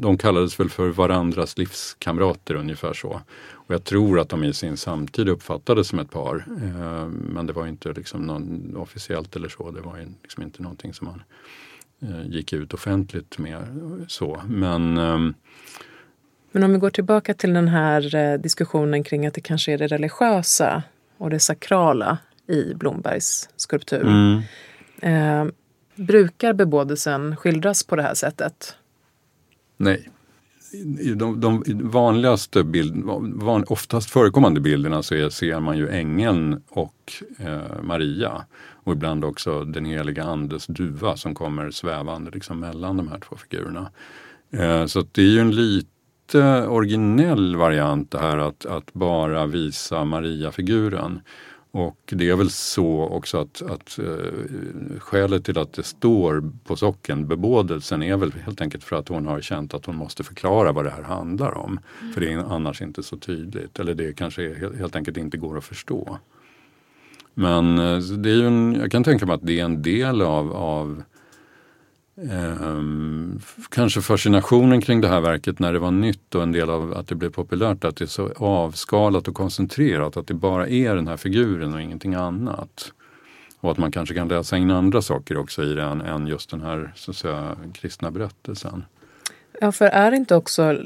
de 0.00 0.18
kallades 0.18 0.60
väl 0.60 0.70
för 0.70 0.88
varandras 0.88 1.58
livskamrater 1.58 2.54
ungefär 2.54 2.92
så. 2.92 3.20
Och 3.52 3.74
jag 3.74 3.84
tror 3.84 4.20
att 4.20 4.28
de 4.28 4.44
i 4.44 4.52
sin 4.52 4.76
samtid 4.76 5.28
uppfattades 5.28 5.88
som 5.88 5.98
ett 5.98 6.10
par. 6.10 6.44
Eh, 6.62 7.06
men 7.08 7.46
det 7.46 7.52
var 7.52 7.66
inte 7.66 7.92
liksom 7.92 8.22
någon 8.22 8.76
officiellt 8.76 9.36
eller 9.36 9.48
så. 9.48 9.70
Det 9.70 9.80
var 9.80 9.98
liksom 10.22 10.42
inte 10.42 10.62
någonting 10.62 10.94
som 10.94 11.06
man 11.06 11.22
eh, 12.10 12.26
gick 12.26 12.52
ut 12.52 12.74
offentligt 12.74 13.38
med. 13.38 13.64
så. 14.08 14.42
Men 14.46 14.98
ehm, 14.98 15.34
men 16.54 16.62
om 16.64 16.72
vi 16.72 16.78
går 16.78 16.90
tillbaka 16.90 17.34
till 17.34 17.52
den 17.52 17.68
här 17.68 18.38
diskussionen 18.38 19.04
kring 19.04 19.26
att 19.26 19.34
det 19.34 19.40
kanske 19.40 19.72
är 19.72 19.78
det 19.78 19.86
religiösa 19.86 20.82
och 21.18 21.30
det 21.30 21.40
sakrala 21.40 22.18
i 22.52 22.74
Blombergs 22.74 23.48
skulptur. 23.56 24.02
Mm. 24.02 24.42
Eh, 25.02 25.52
brukar 25.96 26.52
bebådelsen 26.52 27.36
skildras 27.36 27.84
på 27.84 27.96
det 27.96 28.02
här 28.02 28.14
sättet? 28.14 28.76
Nej. 29.76 30.08
De, 31.16 31.40
de 31.40 31.62
vanligaste 31.82 32.64
bild, 32.64 33.04
van, 33.34 33.64
oftast 33.68 34.10
förekommande 34.10 34.60
bilderna 34.60 35.02
så 35.02 35.14
är, 35.14 35.28
ser 35.28 35.60
man 35.60 35.78
ju 35.78 35.88
ängeln 35.88 36.62
och 36.68 37.12
eh, 37.38 37.82
Maria. 37.82 38.44
Och 38.84 38.92
ibland 38.92 39.24
också 39.24 39.64
den 39.64 39.84
heliga 39.84 40.24
andes 40.24 40.66
duva 40.66 41.16
som 41.16 41.34
kommer 41.34 41.70
svävande 41.70 42.30
liksom 42.30 42.60
mellan 42.60 42.96
de 42.96 43.08
här 43.08 43.18
två 43.18 43.36
figurerna. 43.36 43.90
Eh, 44.50 44.86
så 44.86 45.04
det 45.12 45.22
är 45.22 45.26
ju 45.26 45.40
en 45.40 45.50
lite 45.50 46.66
originell 46.66 47.56
variant 47.56 48.10
det 48.10 48.18
här 48.18 48.38
att, 48.38 48.66
att 48.66 48.92
bara 48.92 49.46
visa 49.46 50.04
Maria-figuren. 50.04 51.20
Och 51.74 51.98
det 52.06 52.30
är 52.30 52.36
väl 52.36 52.50
så 52.50 53.02
också 53.02 53.38
att, 53.38 53.62
att 53.62 53.98
uh, 53.98 54.98
skälet 54.98 55.44
till 55.44 55.58
att 55.58 55.72
det 55.72 55.82
står 55.82 56.52
på 56.64 56.76
socken 56.76 57.26
bebådelsen 57.26 58.02
är 58.02 58.16
väl 58.16 58.32
helt 58.32 58.60
enkelt 58.60 58.84
för 58.84 58.96
att 58.96 59.08
hon 59.08 59.26
har 59.26 59.40
känt 59.40 59.74
att 59.74 59.86
hon 59.86 59.96
måste 59.96 60.24
förklara 60.24 60.72
vad 60.72 60.84
det 60.84 60.90
här 60.90 61.02
handlar 61.02 61.58
om. 61.58 61.80
Mm. 62.00 62.12
För 62.12 62.20
det 62.20 62.32
är 62.32 62.38
annars 62.38 62.82
inte 62.82 63.02
så 63.02 63.16
tydligt 63.16 63.78
eller 63.78 63.94
det 63.94 64.16
kanske 64.16 64.72
helt 64.78 64.96
enkelt 64.96 65.16
inte 65.16 65.36
går 65.36 65.58
att 65.58 65.64
förstå. 65.64 66.18
Men 67.34 67.78
eh, 67.78 67.98
det 67.98 68.30
är 68.30 68.34
ju 68.34 68.46
en, 68.46 68.74
jag 68.80 68.90
kan 68.90 69.04
tänka 69.04 69.26
mig 69.26 69.34
att 69.34 69.46
det 69.46 69.60
är 69.60 69.64
en 69.64 69.82
del 69.82 70.22
av, 70.22 70.52
av 70.52 71.02
eh, 72.30 72.82
kanske 73.70 74.00
fascinationen 74.00 74.80
kring 74.80 75.00
det 75.00 75.08
här 75.08 75.20
verket 75.20 75.58
när 75.58 75.72
det 75.72 75.78
var 75.78 75.90
nytt 75.90 76.34
och 76.34 76.42
en 76.42 76.52
del 76.52 76.70
av 76.70 76.94
att 76.94 77.08
det 77.08 77.14
blev 77.14 77.30
populärt, 77.30 77.84
att 77.84 77.96
det 77.96 78.04
är 78.04 78.06
så 78.06 78.32
avskalat 78.36 79.28
och 79.28 79.34
koncentrerat, 79.34 80.16
att 80.16 80.26
det 80.26 80.34
bara 80.34 80.68
är 80.68 80.94
den 80.94 81.08
här 81.08 81.16
figuren 81.16 81.74
och 81.74 81.80
ingenting 81.80 82.14
annat. 82.14 82.92
Och 83.60 83.70
att 83.70 83.78
man 83.78 83.92
kanske 83.92 84.14
kan 84.14 84.28
läsa 84.28 84.56
in 84.56 84.70
andra 84.70 85.02
saker 85.02 85.36
också 85.36 85.62
i 85.62 85.74
den 85.74 86.00
än 86.00 86.26
just 86.26 86.50
den 86.50 86.60
här 86.60 86.92
så 86.96 87.10
att 87.10 87.16
säga, 87.16 87.56
kristna 87.72 88.10
berättelsen. 88.10 88.84
Ja, 89.60 89.72
för 89.72 89.84
är 89.84 90.10
det 90.10 90.16
inte 90.16 90.36
också 90.36 90.78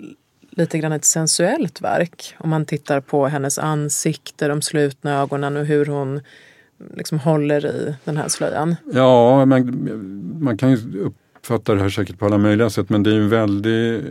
lite 0.51 0.79
grann 0.79 0.93
ett 0.93 1.05
sensuellt 1.05 1.81
verk? 1.81 2.35
Om 2.39 2.51
man 2.51 2.65
tittar 2.67 3.01
på 3.01 3.27
hennes 3.27 3.59
ansikte, 3.59 4.49
de 4.49 4.63
slutna 4.63 5.21
ögonen 5.21 5.57
och 5.57 5.67
hur 5.67 5.87
hon 5.87 6.21
liksom 6.97 7.19
håller 7.19 7.67
i 7.67 7.95
den 8.05 8.17
här 8.17 8.29
slöjan. 8.29 8.77
Ja, 8.93 9.45
man, 9.45 10.39
man 10.41 10.59
kan 10.59 10.71
ju 10.71 11.11
uppfattar 11.47 11.75
det 11.75 11.83
här 11.83 11.89
säkert 11.89 12.19
på 12.19 12.27
alla 12.27 12.39
möjliga 12.39 12.71
sätt 12.71 12.89
men 12.89 13.03
det 13.03 13.11
är 13.11 13.15
ju 13.15 13.29
väldig, 13.29 14.03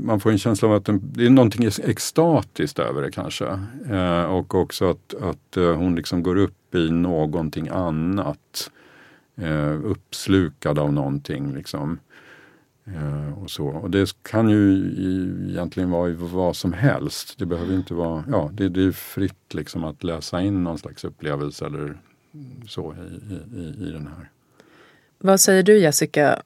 man 0.00 0.20
får 0.20 0.30
en 0.30 0.38
känsla 0.38 0.68
av 0.68 0.74
att 0.74 0.88
det 1.02 1.26
är 1.26 1.30
någonting 1.30 1.70
extatiskt 1.84 2.78
över 2.78 3.02
det 3.02 3.10
kanske. 3.10 3.58
Eh, 3.90 4.24
och 4.24 4.54
också 4.54 4.90
att, 4.90 5.14
att 5.14 5.56
eh, 5.56 5.74
hon 5.74 5.96
liksom 5.96 6.22
går 6.22 6.36
upp 6.36 6.74
i 6.74 6.90
någonting 6.90 7.68
annat. 7.68 8.70
Eh, 9.36 9.84
uppslukad 9.84 10.78
av 10.78 10.92
någonting 10.92 11.54
liksom. 11.54 11.98
Eh, 12.84 13.42
och, 13.42 13.50
så. 13.50 13.66
och 13.66 13.90
det 13.90 14.22
kan 14.22 14.48
ju 14.48 14.74
egentligen 15.50 15.90
vara 15.90 16.12
vad 16.12 16.56
som 16.56 16.72
helst. 16.72 17.38
Det 17.38 17.46
behöver 17.46 17.74
inte 17.74 17.94
vara, 17.94 18.24
ja 18.30 18.50
det, 18.52 18.68
det 18.68 18.82
är 18.82 18.92
fritt 18.92 19.54
liksom 19.54 19.84
att 19.84 20.04
läsa 20.04 20.40
in 20.40 20.64
någon 20.64 20.78
slags 20.78 21.04
upplevelse 21.04 21.66
eller 21.66 21.98
så 22.68 22.94
i, 22.94 23.58
i, 23.58 23.88
i 23.88 23.90
den 23.92 24.06
här. 24.06 24.30
Vad 25.24 25.40
säger 25.40 25.62
du 25.62 25.78
Jessica? 25.78 26.42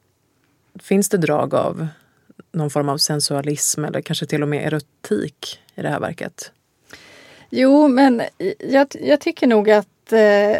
Finns 0.79 1.09
det 1.09 1.17
drag 1.17 1.55
av 1.55 1.89
någon 2.53 2.71
form 2.71 2.89
av 2.89 2.99
sensualism 2.99 3.85
eller 3.85 4.01
kanske 4.01 4.27
till 4.27 4.43
och 4.43 4.49
med 4.49 4.67
erotik 4.67 5.61
i 5.75 5.83
det 5.83 5.89
här 5.89 6.01
verket? 6.01 6.53
Jo, 7.51 7.89
men 7.89 8.23
jag, 8.59 8.87
jag 9.01 9.21
tycker 9.21 9.47
nog 9.47 9.71
att, 9.71 10.13
eh, 10.13 10.57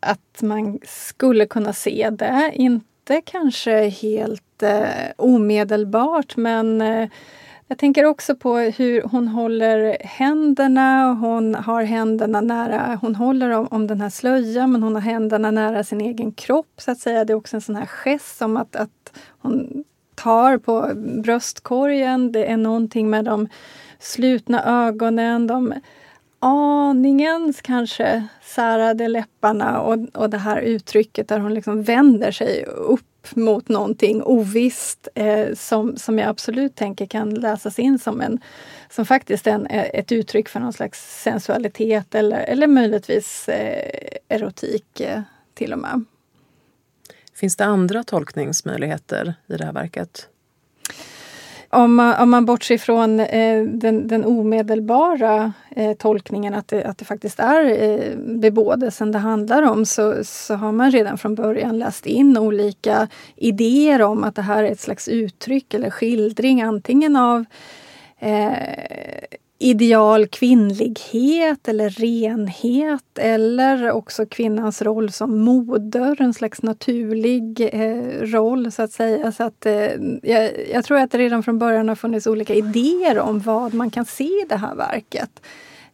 att 0.00 0.42
man 0.42 0.78
skulle 0.84 1.46
kunna 1.46 1.72
se 1.72 2.10
det. 2.10 2.52
Inte 2.54 3.22
kanske 3.24 3.88
helt 3.88 4.62
eh, 4.62 4.86
omedelbart 5.16 6.36
men 6.36 6.80
eh, 6.80 7.08
jag 7.68 7.78
tänker 7.78 8.04
också 8.04 8.36
på 8.36 8.56
hur 8.56 9.02
hon 9.02 9.28
håller 9.28 9.96
händerna. 10.00 11.12
Hon 11.12 11.54
har 11.54 11.82
händerna 11.82 12.40
nära, 12.40 12.98
hon 13.02 13.14
håller 13.14 13.50
om, 13.50 13.68
om 13.70 13.86
den 13.86 14.00
här 14.00 14.10
slöjan 14.10 14.72
men 14.72 14.82
hon 14.82 14.94
har 14.94 15.02
händerna 15.02 15.50
nära 15.50 15.84
sin 15.84 16.00
egen 16.00 16.32
kropp 16.32 16.72
så 16.76 16.90
att 16.90 16.98
säga. 16.98 17.24
Det 17.24 17.32
är 17.32 17.34
också 17.34 17.56
en 17.56 17.60
sån 17.60 17.76
här 17.76 17.86
gest 17.86 18.38
som 18.38 18.56
att, 18.56 18.76
att 18.76 19.18
hon 19.38 19.84
tar 20.14 20.58
på 20.58 20.92
bröstkorgen. 21.22 22.32
Det 22.32 22.50
är 22.50 22.56
någonting 22.56 23.10
med 23.10 23.24
de 23.24 23.48
slutna 23.98 24.86
ögonen, 24.86 25.46
de 25.46 25.74
aningen 26.38 27.54
kanske 27.62 28.26
särade 28.42 29.08
läpparna 29.08 29.80
och, 29.80 29.98
och 30.14 30.30
det 30.30 30.38
här 30.38 30.60
uttrycket 30.60 31.28
där 31.28 31.38
hon 31.38 31.54
liksom 31.54 31.82
vänder 31.82 32.30
sig 32.30 32.64
upp 32.64 33.15
mot 33.34 33.68
någonting 33.68 34.22
ovisst 34.22 35.08
eh, 35.14 35.54
som, 35.54 35.96
som 35.96 36.18
jag 36.18 36.28
absolut 36.28 36.74
tänker 36.74 37.06
kan 37.06 37.34
läsas 37.34 37.78
in 37.78 37.98
som, 37.98 38.20
en, 38.20 38.40
som 38.90 39.06
faktiskt 39.06 39.46
en, 39.46 39.66
eh, 39.66 40.00
ett 40.00 40.12
uttryck 40.12 40.48
för 40.48 40.60
någon 40.60 40.72
slags 40.72 41.22
sensualitet 41.22 42.14
eller, 42.14 42.38
eller 42.38 42.66
möjligtvis 42.66 43.48
eh, 43.48 44.18
erotik 44.28 45.00
eh, 45.00 45.20
till 45.54 45.72
och 45.72 45.78
med. 45.78 46.04
Finns 47.34 47.56
det 47.56 47.64
andra 47.64 48.04
tolkningsmöjligheter 48.04 49.34
i 49.46 49.56
det 49.56 49.64
här 49.64 49.72
verket? 49.72 50.28
Om 51.76 51.94
man, 51.94 52.22
om 52.22 52.30
man 52.30 52.44
bortser 52.44 52.78
från 52.78 53.20
eh, 53.20 53.64
den, 53.64 54.08
den 54.08 54.24
omedelbara 54.24 55.52
eh, 55.70 55.92
tolkningen 55.92 56.54
att 56.54 56.68
det, 56.68 56.84
att 56.84 56.98
det 56.98 57.04
faktiskt 57.04 57.40
är 57.40 57.82
eh, 57.82 58.16
bebådelsen 58.16 59.12
det 59.12 59.18
handlar 59.18 59.62
om 59.62 59.86
så, 59.86 60.24
så 60.24 60.54
har 60.54 60.72
man 60.72 60.90
redan 60.90 61.18
från 61.18 61.34
början 61.34 61.78
läst 61.78 62.06
in 62.06 62.38
olika 62.38 63.08
idéer 63.36 64.02
om 64.02 64.24
att 64.24 64.34
det 64.34 64.42
här 64.42 64.64
är 64.64 64.72
ett 64.72 64.80
slags 64.80 65.08
uttryck 65.08 65.74
eller 65.74 65.90
skildring 65.90 66.62
antingen 66.62 67.16
av 67.16 67.44
eh, 68.18 68.52
ideal 69.58 70.26
kvinnlighet 70.26 71.68
eller 71.68 71.90
renhet 71.90 73.18
eller 73.18 73.90
också 73.90 74.26
kvinnans 74.26 74.82
roll 74.82 75.12
som 75.12 75.38
moder, 75.38 76.22
en 76.22 76.34
slags 76.34 76.62
naturlig 76.62 77.70
eh, 77.72 78.20
roll 78.20 78.72
så 78.72 78.82
att 78.82 78.92
säga. 78.92 79.32
Så 79.32 79.44
att, 79.44 79.66
eh, 79.66 79.92
jag, 80.22 80.68
jag, 80.72 80.84
tror 80.84 80.98
att 80.98 81.10
det 81.10 81.18
redan 81.18 81.42
från 81.42 81.58
början 81.58 81.88
har 81.88 81.96
funnits 81.96 82.26
olika 82.26 82.54
idéer 82.54 83.18
om 83.18 83.40
vad 83.40 83.74
man 83.74 83.90
kan 83.90 84.04
se 84.04 84.24
i 84.24 84.46
det 84.48 84.56
här 84.56 84.74
verket. 84.74 85.40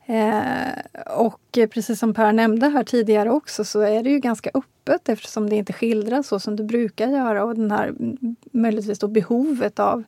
Eh, 0.06 1.16
och 1.16 1.58
precis 1.70 1.98
som 1.98 2.14
Per 2.14 2.32
nämnde 2.32 2.68
här 2.68 2.84
tidigare 2.84 3.30
också 3.30 3.64
så 3.64 3.80
är 3.80 4.02
det 4.02 4.10
ju 4.10 4.18
ganska 4.18 4.50
öppet 4.54 5.08
eftersom 5.08 5.50
det 5.50 5.56
inte 5.56 5.72
skildras 5.72 6.28
så 6.28 6.40
som 6.40 6.56
det 6.56 6.64
brukar 6.64 7.08
göra 7.08 7.44
och 7.44 7.54
den 7.54 7.70
här 7.70 7.88
mm, 7.88 8.37
möjligtvis 8.52 8.98
då 8.98 9.08
behovet 9.08 9.78
av 9.78 10.04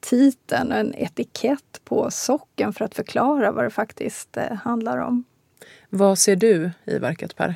titeln, 0.00 0.72
en 0.72 0.94
etikett 0.94 1.80
på 1.84 2.10
socken 2.10 2.72
för 2.72 2.84
att 2.84 2.94
förklara 2.94 3.52
vad 3.52 3.64
det 3.64 3.70
faktiskt 3.70 4.36
eh, 4.36 4.52
handlar 4.52 4.98
om. 4.98 5.24
Vad 5.90 6.18
ser 6.18 6.36
du 6.36 6.70
i 6.84 6.98
verket 6.98 7.36
Per? 7.36 7.54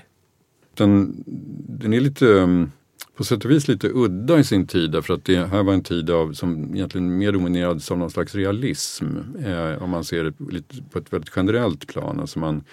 Den, 0.75 1.25
den 1.69 1.93
är 1.93 2.01
lite 2.01 2.27
mm, 2.27 2.71
på 3.17 3.25
sätt 3.25 3.45
och 3.45 3.51
vis 3.51 3.69
lite 3.69 3.89
udda 3.89 4.39
i 4.39 4.45
sin 4.45 4.67
tid 4.67 4.91
därför 4.91 5.15
att 5.15 5.25
det 5.25 5.45
här 5.45 5.63
var 5.63 5.73
en 5.73 5.83
tid 5.83 6.11
av, 6.11 6.33
som 6.33 6.75
egentligen 6.75 7.19
mer 7.19 7.33
dominerades 7.33 7.91
av 7.91 7.99
någon 7.99 8.11
slags 8.11 8.35
realism. 8.35 9.07
Eh, 9.45 9.83
om 9.83 9.91
man 9.91 10.05
ser 10.05 10.25
det 10.25 10.53
lite 10.53 10.75
på 10.91 10.99
ett 10.99 11.13
väldigt 11.13 11.33
generellt 11.37 11.87
plan. 11.87 12.21
Alltså 12.21 12.39
man, 12.39 12.65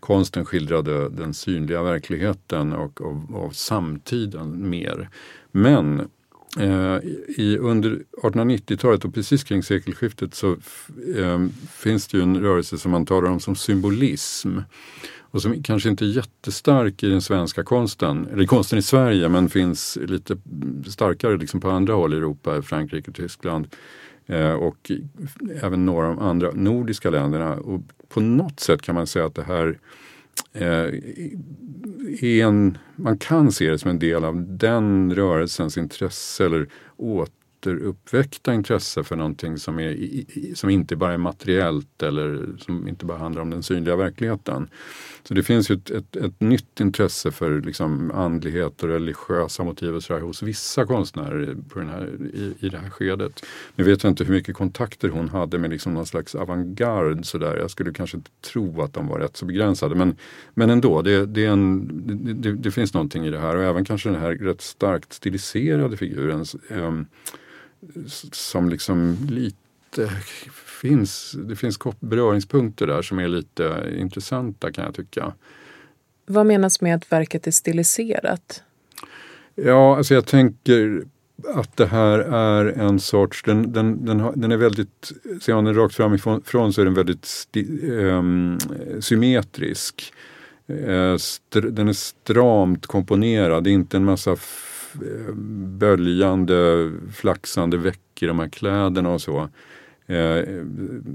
konsten 0.00 0.44
skildrade 0.44 1.08
den 1.08 1.34
synliga 1.34 1.82
verkligheten 1.82 2.72
och 2.72 3.00
av 3.34 3.50
samtiden 3.50 4.70
mer. 4.70 5.10
Men 5.52 6.08
Eh, 6.58 6.98
i, 7.36 7.58
under 7.60 8.02
1890-talet 8.22 9.04
och 9.04 9.14
precis 9.14 9.44
kring 9.44 9.62
sekelskiftet 9.62 10.34
så 10.34 10.52
eh, 11.16 11.46
finns 11.70 12.08
det 12.08 12.16
ju 12.16 12.22
en 12.22 12.40
rörelse 12.40 12.78
som 12.78 12.90
man 12.90 13.06
talar 13.06 13.30
om 13.30 13.40
som 13.40 13.56
symbolism. 13.56 14.58
Och 15.30 15.42
som 15.42 15.62
kanske 15.62 15.88
inte 15.88 16.04
är 16.04 16.08
jättestark 16.08 17.02
i 17.02 17.08
den 17.08 17.22
svenska 17.22 17.64
konsten, 17.64 18.28
eller 18.32 18.46
konsten 18.46 18.78
i 18.78 18.82
Sverige, 18.82 19.28
men 19.28 19.48
finns 19.48 19.98
lite 20.00 20.36
starkare 20.86 21.36
liksom 21.36 21.60
på 21.60 21.70
andra 21.70 21.94
håll 21.94 22.14
i 22.14 22.16
Europa, 22.16 22.62
Frankrike 22.62 23.10
och 23.10 23.16
Tyskland. 23.16 23.66
Eh, 24.26 24.52
och 24.52 24.90
även 25.62 25.86
några 25.86 26.08
av 26.08 26.16
de 26.16 26.24
andra 26.24 26.50
nordiska 26.54 27.10
länderna. 27.10 27.54
Och 27.54 27.80
på 28.08 28.20
något 28.20 28.60
sätt 28.60 28.82
kan 28.82 28.94
man 28.94 29.06
säga 29.06 29.26
att 29.26 29.34
det 29.34 29.42
här 29.42 29.66
eh, 29.68 29.74
Eh, 30.52 30.90
en, 32.40 32.78
man 32.96 33.18
kan 33.18 33.52
se 33.52 33.70
det 33.70 33.78
som 33.78 33.90
en 33.90 33.98
del 33.98 34.24
av 34.24 34.56
den 34.58 35.14
rörelsens 35.14 35.78
intresse 35.78 36.44
eller 36.44 36.68
återuppväckta 37.66 38.54
intresse 38.54 39.04
för 39.04 39.16
någonting 39.16 39.58
som, 39.58 39.80
är, 39.80 39.96
som 40.54 40.70
inte 40.70 40.96
bara 40.96 41.12
är 41.12 41.18
materiellt 41.18 42.02
eller 42.02 42.46
som 42.58 42.88
inte 42.88 43.04
bara 43.04 43.18
handlar 43.18 43.42
om 43.42 43.50
den 43.50 43.62
synliga 43.62 43.96
verkligheten. 43.96 44.68
Så 45.22 45.34
det 45.34 45.42
finns 45.42 45.70
ju 45.70 45.74
ett, 45.74 45.90
ett, 45.90 46.16
ett 46.16 46.40
nytt 46.40 46.80
intresse 46.80 47.30
för 47.30 47.60
liksom 47.60 48.10
andlighet 48.10 48.82
och 48.82 48.88
religiösa 48.88 49.64
motiv 49.64 49.94
och 49.94 50.02
så 50.02 50.18
hos 50.18 50.42
vissa 50.42 50.86
konstnärer 50.86 51.56
på 51.68 51.78
den 51.78 51.88
här, 51.88 52.10
i, 52.34 52.54
i 52.66 52.68
det 52.68 52.78
här 52.78 52.90
skedet. 52.90 53.46
Nu 53.74 53.84
vet 53.84 54.02
jag 54.02 54.10
inte 54.10 54.24
hur 54.24 54.34
mycket 54.34 54.54
kontakter 54.54 55.08
hon 55.08 55.28
hade 55.28 55.58
med 55.58 55.70
liksom 55.70 55.94
någon 55.94 56.06
slags 56.06 56.34
avantgarde 56.34 57.24
sådär. 57.24 57.56
Jag 57.56 57.70
skulle 57.70 57.92
kanske 57.92 58.16
inte 58.16 58.30
tro 58.52 58.82
att 58.82 58.92
de 58.92 59.06
var 59.08 59.18
rätt 59.18 59.36
så 59.36 59.46
begränsade 59.46 59.94
men, 59.94 60.16
men 60.54 60.70
ändå, 60.70 61.02
det, 61.02 61.26
det, 61.26 61.44
en, 61.44 61.88
det, 62.42 62.52
det, 62.52 62.70
finns 62.70 62.94
någonting 62.94 63.26
i 63.26 63.30
det 63.30 63.38
här 63.38 63.56
och 63.56 63.62
även 63.62 63.84
kanske 63.84 64.08
den 64.08 64.20
här 64.20 64.34
rätt 64.34 64.60
starkt 64.60 65.12
stiliserade 65.12 65.96
figuren 65.96 66.44
eh, 66.70 66.92
som 68.32 68.68
liksom 68.68 69.16
lite 69.30 70.10
finns, 70.80 71.36
det 71.48 71.56
finns 71.56 71.78
beröringspunkter 72.00 72.86
där 72.86 73.02
som 73.02 73.18
är 73.18 73.28
lite 73.28 73.94
intressanta 73.98 74.72
kan 74.72 74.84
jag 74.84 74.94
tycka. 74.94 75.32
Vad 76.26 76.46
menas 76.46 76.80
med 76.80 76.94
att 76.94 77.12
verket 77.12 77.46
är 77.46 77.50
stiliserat? 77.50 78.62
Ja, 79.54 79.96
alltså 79.96 80.14
jag 80.14 80.26
tänker 80.26 81.04
att 81.54 81.76
det 81.76 81.86
här 81.86 82.18
är 82.18 82.64
en 82.66 83.00
sorts, 83.00 83.42
den, 83.42 83.72
den, 83.72 84.04
den, 84.04 84.32
den 84.40 84.52
är 84.52 84.56
väldigt, 84.56 85.12
ser 85.40 85.54
man 85.54 85.64
den 85.64 85.74
rakt 85.74 85.94
framifrån 85.94 86.72
så 86.72 86.80
är 86.80 86.84
den 86.84 86.94
väldigt 86.94 87.24
sti, 87.24 87.90
um, 87.90 88.58
symmetrisk. 89.00 90.12
Uh, 90.70 91.16
den 91.50 91.88
är 91.88 91.92
stramt 91.92 92.86
komponerad, 92.86 93.64
det 93.64 93.70
är 93.70 93.72
inte 93.72 93.96
en 93.96 94.04
massa 94.04 94.36
Eh, 95.02 95.34
böljande, 95.78 96.92
flaxande 97.12 97.76
veck 97.76 98.22
i 98.22 98.26
de 98.26 98.38
här 98.38 98.48
kläderna 98.48 99.10
och 99.10 99.20
så. 99.20 99.48
Eh, 100.06 100.16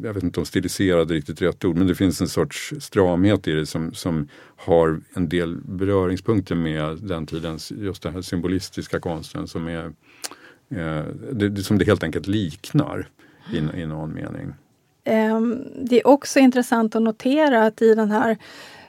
jag 0.04 0.14
vet 0.14 0.24
inte 0.24 0.40
om 0.40 0.46
stiliserad 0.46 1.12
är 1.12 1.16
riktigt 1.16 1.42
rätt 1.42 1.66
ord, 1.66 1.78
men 1.78 1.88
det 1.88 1.96
finns 1.96 2.22
en 2.22 2.28
sorts 2.28 2.74
stramhet 2.80 3.48
i 3.48 3.52
det 3.52 3.66
som, 3.66 3.94
som 3.94 4.28
har 4.56 5.02
en 5.14 5.30
del 5.30 5.56
beröringspunkter 5.56 6.56
med 6.56 6.98
den 6.98 7.26
tidens, 7.26 7.72
just 7.72 8.04
den 8.04 8.14
här 8.14 8.22
symbolistiska 8.22 9.00
konsten 9.00 9.48
som 9.48 9.68
är 9.68 9.86
eh, 10.70 11.04
det, 11.32 11.64
som 11.64 11.78
det 11.78 11.86
helt 11.86 12.04
enkelt 12.04 12.28
liknar 12.28 13.10
i, 13.54 13.58
i 13.58 13.86
någon 13.86 14.14
mening. 14.14 14.54
Ehm, 15.04 15.64
det 15.76 16.00
är 16.00 16.08
också 16.08 16.40
intressant 16.40 16.96
att 16.96 17.02
notera 17.02 17.66
att 17.66 17.82
i 17.82 17.96
den 17.96 18.12
här 18.12 18.38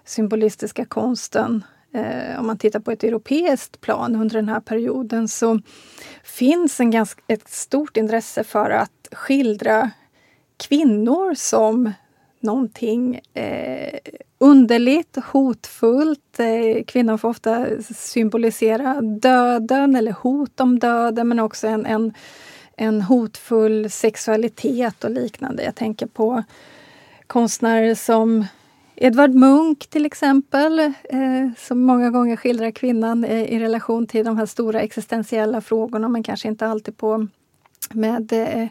symbolistiska 0.05 0.85
konsten 0.85 1.65
eh, 1.93 2.41
om 2.41 2.47
man 2.47 2.59
tittar 2.59 2.81
på 2.81 2.91
ett 2.91 3.05
europeiskt 3.05 3.81
plan 3.81 4.17
under 4.17 4.37
den 4.37 4.49
här 4.49 4.61
perioden 4.61 5.29
så 5.29 5.61
finns 6.25 6.81
en 6.81 6.91
ganska, 6.91 7.23
ett 7.27 7.49
stort 7.49 7.97
intresse 7.97 8.45
för 8.45 8.71
att 8.71 9.09
skildra 9.13 9.91
kvinnor 10.57 11.35
som 11.35 11.93
någonting 12.41 13.21
eh, 13.35 13.99
underligt, 14.39 15.17
hotfullt. 15.33 16.41
Eh, 16.41 16.85
kvinnor 16.85 17.17
får 17.17 17.29
ofta 17.29 17.67
symbolisera 17.95 19.01
döden 19.01 19.97
eller 19.97 20.13
hot 20.13 20.61
om 20.61 20.79
döden 20.79 21.29
men 21.29 21.39
också 21.39 21.67
en, 21.67 21.87
en, 21.87 22.15
en 22.77 23.03
hotfull 23.03 23.91
sexualitet 23.91 25.05
och 25.05 25.11
liknande. 25.11 25.63
Jag 25.63 25.75
tänker 25.75 26.07
på 26.07 26.43
konstnärer 27.27 27.95
som 27.95 28.47
Edvard 29.03 29.35
Munch 29.35 29.79
till 29.91 30.07
exempel, 30.07 30.79
eh, 30.79 30.91
som 31.57 31.81
många 31.81 32.11
gånger 32.11 32.37
skildrar 32.37 32.71
kvinnan 32.71 33.25
eh, 33.25 33.43
i 33.43 33.59
relation 33.59 34.07
till 34.07 34.25
de 34.25 34.39
här 34.39 34.47
stora 34.47 34.81
existentiella 34.81 35.61
frågorna 35.61 36.09
men 36.09 36.23
kanske 36.23 36.49
inte 36.49 36.67
alltid 36.67 36.97
på 36.97 37.27
med 37.91 38.33
eh, 38.33 38.69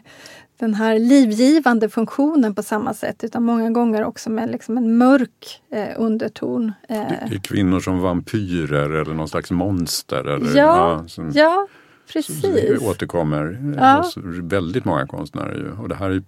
den 0.58 0.74
här 0.74 0.98
livgivande 0.98 1.88
funktionen 1.88 2.54
på 2.54 2.62
samma 2.62 2.94
sätt 2.94 3.24
utan 3.24 3.42
många 3.42 3.70
gånger 3.70 4.04
också 4.04 4.30
med 4.30 4.50
liksom 4.50 4.78
en 4.78 4.96
mörk 4.96 5.62
eh, 5.72 5.88
underton. 5.96 6.72
Eh. 6.88 6.96
Det 7.28 7.34
är 7.34 7.40
kvinnor 7.42 7.80
som 7.80 8.00
vampyrer 8.00 8.90
eller 8.90 9.14
någon 9.14 9.28
slags 9.28 9.50
monster? 9.50 10.24
Eller, 10.24 10.56
ja, 10.56 11.02
ja, 11.02 11.08
som, 11.08 11.30
ja, 11.34 11.66
precis. 12.12 12.40
Som 12.40 12.88
återkommer 12.88 13.74
ja. 13.76 13.96
hos 13.96 14.16
väldigt 14.42 14.84
många 14.84 15.06
konstnärer. 15.06 15.80
Och 15.80 15.88
det 15.88 15.94
här 15.94 16.10
är 16.10 16.22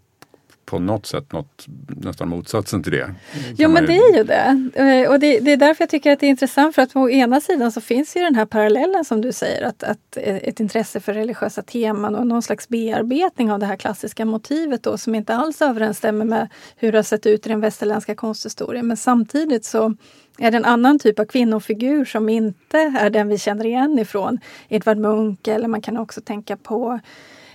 på 0.65 0.79
något 0.79 1.07
sätt 1.07 1.33
något, 1.33 1.67
nästan 1.89 2.29
motsatsen 2.29 2.83
till 2.83 2.93
det. 2.93 3.15
Jo 3.57 3.69
men 3.69 3.87
det 3.87 3.97
är 3.97 4.17
ju 4.17 4.25
det. 4.25 4.71
Eh, 4.75 5.11
och 5.11 5.21
det, 5.21 5.41
det, 5.41 5.53
är 5.53 5.57
därför 5.57 5.83
jag 5.83 5.91
tycker 5.91 6.13
att 6.13 6.21
det 6.21 6.27
är 6.27 6.31
intressant 6.31 6.75
för 6.75 6.83
att 6.83 6.93
på 6.93 7.11
ena 7.11 7.41
sidan 7.41 7.73
så 7.73 7.81
finns 7.81 8.17
ju 8.17 8.21
den 8.21 8.35
här 8.35 8.47
parallellen 8.47 9.05
som 9.05 9.21
du 9.21 9.33
säger 9.33 9.63
att, 9.63 9.83
att 9.83 10.17
ett 10.17 10.61
intresse 10.61 11.01
för 11.01 11.15
religiösa 11.15 11.63
teman 11.63 12.15
och 12.15 12.27
någon 12.27 12.43
slags 12.43 12.69
bearbetning 12.69 13.53
av 13.53 13.59
det 13.59 13.67
här 13.67 13.77
klassiska 13.77 14.25
motivet 14.25 14.83
då 14.83 14.99
som 14.99 15.15
inte 15.15 15.35
alls 15.35 15.63
överensstämmer 15.63 16.25
med 16.25 16.49
hur 16.77 16.93
det 16.93 16.99
har 16.99 17.03
sett 17.03 17.27
ut 17.27 17.47
i 17.47 17.49
den 17.49 17.61
västerländska 17.61 18.15
konsthistorien. 18.15 18.87
Men 18.87 18.97
samtidigt 18.97 19.65
så 19.65 19.95
är 20.39 20.51
det 20.51 20.57
en 20.57 20.65
annan 20.65 20.99
typ 20.99 21.19
av 21.19 21.25
kvinnofigur 21.25 22.05
som 22.05 22.29
inte 22.29 22.79
är 22.79 23.11
den 23.11 23.29
vi 23.29 23.39
känner 23.39 23.67
igen 23.67 23.99
ifrån 23.99 24.39
Edvard 24.69 24.99
Munch 24.99 25.49
eller 25.49 25.69
man 25.69 25.83
kan 25.83 25.97
också 25.97 26.21
tänka 26.21 26.57
på 26.57 27.01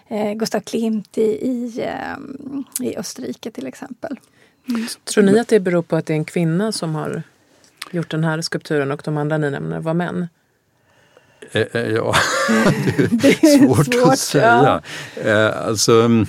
eh, 0.09 0.33
Gustav 0.33 0.59
Klimt 0.59 1.17
i, 1.17 1.21
i, 1.21 1.81
eh, 1.81 2.87
i 2.87 2.97
Österrike 2.97 3.51
till 3.51 3.67
exempel. 3.67 4.19
Mm. 4.69 4.87
Tror 5.03 5.23
ni 5.23 5.39
att 5.39 5.47
det 5.47 5.59
beror 5.59 5.81
på 5.81 5.95
att 5.95 6.05
det 6.05 6.13
är 6.13 6.17
en 6.17 6.25
kvinna 6.25 6.71
som 6.71 6.95
har 6.95 7.23
gjort 7.91 8.11
den 8.11 8.23
här 8.23 8.41
skulpturen 8.41 8.91
och 8.91 9.01
de 9.05 9.17
andra 9.17 9.37
ni 9.37 9.51
nämner 9.51 9.79
var 9.79 9.93
män? 9.93 10.27
Eh, 11.51 11.61
eh, 11.61 11.81
ja, 11.81 12.15
det 13.11 13.27
är 13.27 13.57
svårt, 13.57 13.93
svårt 13.93 14.11
att 14.13 14.19
säga. 14.19 14.81
Ja. 15.15 15.21
Eh, 15.21 15.67
alltså, 15.67 16.01
mm, 16.01 16.25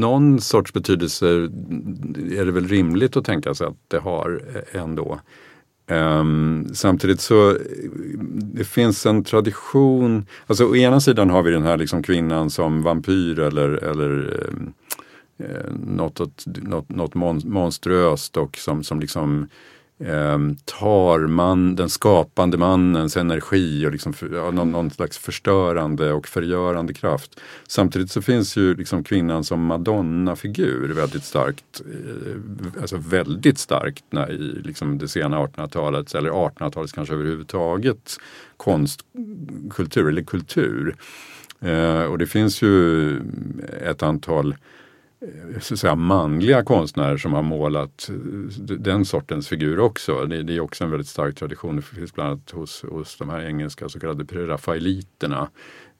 någon 0.00 0.40
sorts 0.40 0.72
betydelse 0.72 1.26
är 1.26 2.44
det 2.44 2.52
väl 2.52 2.68
rimligt 2.68 3.16
att 3.16 3.24
tänka 3.24 3.54
sig 3.54 3.66
att 3.66 3.76
det 3.88 3.98
har 3.98 4.42
ändå. 4.72 5.20
Um, 5.92 6.74
samtidigt 6.74 7.20
så 7.20 7.56
det 8.54 8.64
finns 8.64 9.06
en 9.06 9.24
tradition, 9.24 10.26
alltså 10.46 10.64
å 10.64 10.76
ena 10.76 11.00
sidan 11.00 11.30
har 11.30 11.42
vi 11.42 11.50
den 11.50 11.62
här 11.62 11.76
liksom 11.76 12.02
kvinnan 12.02 12.50
som 12.50 12.82
vampyr 12.82 13.38
eller, 13.38 13.68
eller 13.68 14.10
ehm, 14.48 14.72
eh, 15.38 15.72
något, 15.86 16.46
något, 16.46 16.88
något 16.88 17.14
monströst 17.44 18.36
och 18.36 18.56
som, 18.56 18.84
som 18.84 19.00
liksom 19.00 19.42
eh, 19.42 19.46
Ehm, 20.06 20.56
tar 20.64 21.18
man, 21.18 21.76
den 21.76 21.88
skapande 21.88 22.56
mannens 22.56 23.16
energi 23.16 23.86
och 23.86 23.92
liksom 23.92 24.12
för, 24.12 24.34
ja, 24.34 24.50
någon, 24.50 24.70
någon, 24.70 24.90
slags 24.90 25.18
förstörande 25.18 26.12
och 26.12 26.28
förgörande 26.28 26.94
kraft. 26.94 27.40
Samtidigt 27.68 28.10
så 28.10 28.22
finns 28.22 28.56
ju 28.56 28.74
liksom 28.74 29.04
kvinnan 29.04 29.44
som 29.44 29.66
madonna-figur 29.66 30.88
väldigt 30.88 31.24
starkt, 31.24 31.80
eh, 31.80 32.80
alltså 32.80 32.96
väldigt 32.96 33.58
starkt 33.58 34.04
när, 34.10 34.30
i 34.30 34.62
liksom 34.64 34.98
det 34.98 35.08
sena 35.08 35.38
1800-talet 35.38 36.14
eller 36.14 36.30
1800-talets 36.30 36.92
kanske 36.92 37.14
överhuvudtaget 37.14 38.16
konstkultur 38.56 40.08
eller 40.08 40.22
kultur. 40.22 40.96
Eh, 41.60 42.02
och 42.02 42.18
det 42.18 42.26
finns 42.26 42.62
ju 42.62 43.16
ett 43.82 44.02
antal 44.02 44.54
så 45.60 45.74
att 45.74 45.80
säga, 45.80 45.94
manliga 45.94 46.64
konstnärer 46.64 47.16
som 47.16 47.32
har 47.32 47.42
målat 47.42 48.08
eh, 48.08 48.14
den 48.76 49.04
sortens 49.04 49.48
figur 49.48 49.80
också. 49.80 50.24
Det, 50.24 50.42
det 50.42 50.56
är 50.56 50.60
också 50.60 50.84
en 50.84 50.90
väldigt 50.90 51.08
stark 51.08 51.36
tradition. 51.36 51.76
Det 51.76 51.82
finns 51.82 52.14
bland 52.14 52.30
annat 52.30 52.50
hos, 52.50 52.82
hos 52.82 53.16
de 53.16 53.30
här 53.30 53.40
engelska 53.40 53.88
så 53.88 54.00
kallade 54.00 54.24
prerafaeliterna. 54.24 55.48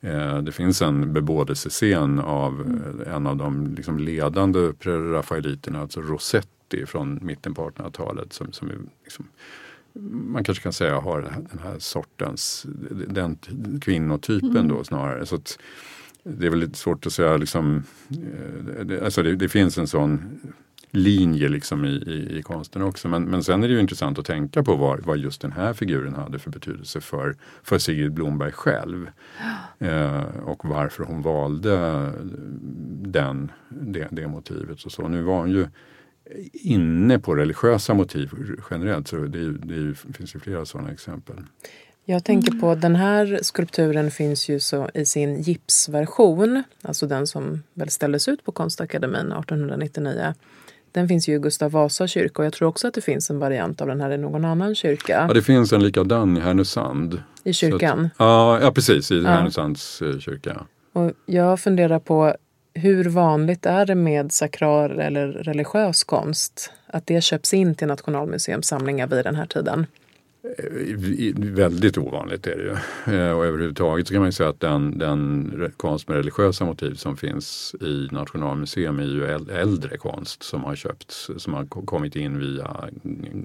Eh, 0.00 0.38
det 0.38 0.52
finns 0.52 0.82
en 0.82 1.12
bebådelsescen 1.12 2.18
av 2.18 2.60
mm. 2.60 3.02
en 3.06 3.26
av 3.26 3.36
de 3.36 3.74
liksom 3.74 3.98
ledande 3.98 4.72
prerafaeliterna, 4.72 5.80
alltså 5.80 6.00
Rossetti 6.00 6.86
från 6.86 7.18
mitten 7.22 7.54
på 7.54 7.70
1800-talet 7.70 8.32
som, 8.32 8.52
som 8.52 8.70
liksom, 9.04 9.26
man 10.32 10.44
kanske 10.44 10.62
kan 10.62 10.72
säga 10.72 11.00
har 11.00 11.20
den 11.50 11.60
här 11.62 11.78
sortens, 11.78 12.66
den 12.90 13.38
kvinnotypen 13.80 14.56
mm. 14.56 14.68
då 14.68 14.84
snarare. 14.84 15.26
Så 15.26 15.34
att, 15.34 15.58
det 16.22 16.46
är 16.46 16.50
väl 16.50 16.58
lite 16.58 16.78
svårt 16.78 17.06
att 17.06 17.12
säga, 17.12 17.36
liksom, 17.36 17.84
eh, 18.88 19.04
alltså 19.04 19.22
det, 19.22 19.36
det 19.36 19.48
finns 19.48 19.78
en 19.78 19.86
sån 19.86 20.40
linje 20.90 21.48
liksom 21.48 21.84
i, 21.84 21.88
i, 21.88 22.38
i, 22.38 22.42
konsten 22.42 22.82
också. 22.82 23.08
Men, 23.08 23.24
men 23.24 23.44
sen 23.44 23.62
är 23.62 23.68
det 23.68 23.74
ju 23.74 23.80
intressant 23.80 24.18
att 24.18 24.26
tänka 24.26 24.62
på 24.62 24.76
vad, 24.76 25.00
vad 25.00 25.18
just 25.18 25.40
den 25.40 25.52
här 25.52 25.72
figuren 25.72 26.14
hade 26.14 26.38
för 26.38 26.50
betydelse 26.50 27.00
för, 27.00 27.36
för 27.62 27.78
Sigrid 27.78 28.12
Blomberg 28.12 28.52
själv. 28.52 29.10
Eh, 29.78 30.22
och 30.44 30.64
varför 30.64 31.04
hon 31.04 31.22
valde 31.22 32.10
den, 33.02 33.52
det, 33.68 34.08
det 34.10 34.28
motivet. 34.28 34.84
Och 34.84 34.92
så. 34.92 35.08
Nu 35.08 35.22
var 35.22 35.38
hon 35.38 35.50
ju 35.50 35.66
inne 36.52 37.18
på 37.18 37.34
religiösa 37.34 37.94
motiv 37.94 38.30
generellt 38.70 39.08
så 39.08 39.16
det, 39.16 39.52
det 39.52 39.94
finns 39.94 40.34
ju 40.34 40.40
flera 40.40 40.64
sådana 40.64 40.90
exempel. 40.90 41.36
Jag 42.04 42.24
tänker 42.24 42.52
på 42.52 42.74
den 42.74 42.96
här 42.96 43.38
skulpturen 43.42 44.10
finns 44.10 44.48
ju 44.48 44.60
så 44.60 44.88
i 44.94 45.04
sin 45.04 45.42
gipsversion, 45.42 46.62
alltså 46.82 47.06
den 47.06 47.26
som 47.26 47.62
väl 47.74 47.90
ställdes 47.90 48.28
ut 48.28 48.44
på 48.44 48.52
Konstakademin 48.52 49.32
1899. 49.32 50.34
Den 50.92 51.08
finns 51.08 51.28
ju 51.28 51.34
i 51.34 51.38
Gustav 51.38 51.70
Vasa 51.70 52.06
kyrka 52.06 52.42
och 52.42 52.46
jag 52.46 52.52
tror 52.52 52.68
också 52.68 52.88
att 52.88 52.94
det 52.94 53.00
finns 53.00 53.30
en 53.30 53.38
variant 53.38 53.80
av 53.80 53.86
den 53.86 54.00
här 54.00 54.10
i 54.10 54.18
någon 54.18 54.44
annan 54.44 54.74
kyrka. 54.74 55.26
Ja, 55.28 55.34
det 55.34 55.42
finns 55.42 55.72
en 55.72 55.82
likadan 55.82 56.36
i 56.36 56.40
Härnösand. 56.40 57.22
I 57.44 57.52
kyrkan? 57.52 58.04
Att, 58.04 58.12
ja, 58.18 58.60
ja, 58.60 58.72
precis, 58.72 59.10
i 59.10 59.22
ja. 59.22 59.30
Härnösands 59.30 60.02
eh, 60.02 60.18
kyrka. 60.18 60.66
Och 60.92 61.12
jag 61.26 61.60
funderar 61.60 61.98
på 61.98 62.36
hur 62.74 63.04
vanligt 63.04 63.66
är 63.66 63.86
det 63.86 63.94
med 63.94 64.32
sakral 64.32 65.00
eller 65.00 65.28
religiös 65.28 66.04
konst? 66.04 66.70
Att 66.86 67.06
det 67.06 67.20
köps 67.20 67.54
in 67.54 67.74
till 67.74 67.86
Nationalmuseums 67.86 68.66
samlingar 68.66 69.06
vid 69.06 69.24
den 69.24 69.36
här 69.36 69.46
tiden? 69.46 69.86
Eh, 70.44 71.34
väldigt 71.36 71.98
ovanligt 71.98 72.46
är 72.46 72.56
det 72.56 72.62
ju. 72.62 73.16
Eh, 73.16 73.32
och 73.32 73.46
överhuvudtaget 73.46 74.06
så 74.06 74.14
kan 74.14 74.20
man 74.20 74.28
ju 74.28 74.32
säga 74.32 74.48
att 74.48 74.60
den, 74.60 74.98
den 74.98 75.72
konst 75.76 76.08
med 76.08 76.16
religiösa 76.16 76.64
motiv 76.64 76.94
som 76.94 77.16
finns 77.16 77.74
i 77.80 78.08
Nationalmuseum 78.10 78.98
är 78.98 79.04
ju 79.04 79.26
äldre 79.50 79.96
konst 79.96 80.42
som 80.42 80.64
har 80.64 80.76
köpts, 80.76 81.30
som 81.36 81.54
har 81.54 81.66
kommit 81.66 82.16
in 82.16 82.38
via 82.38 82.88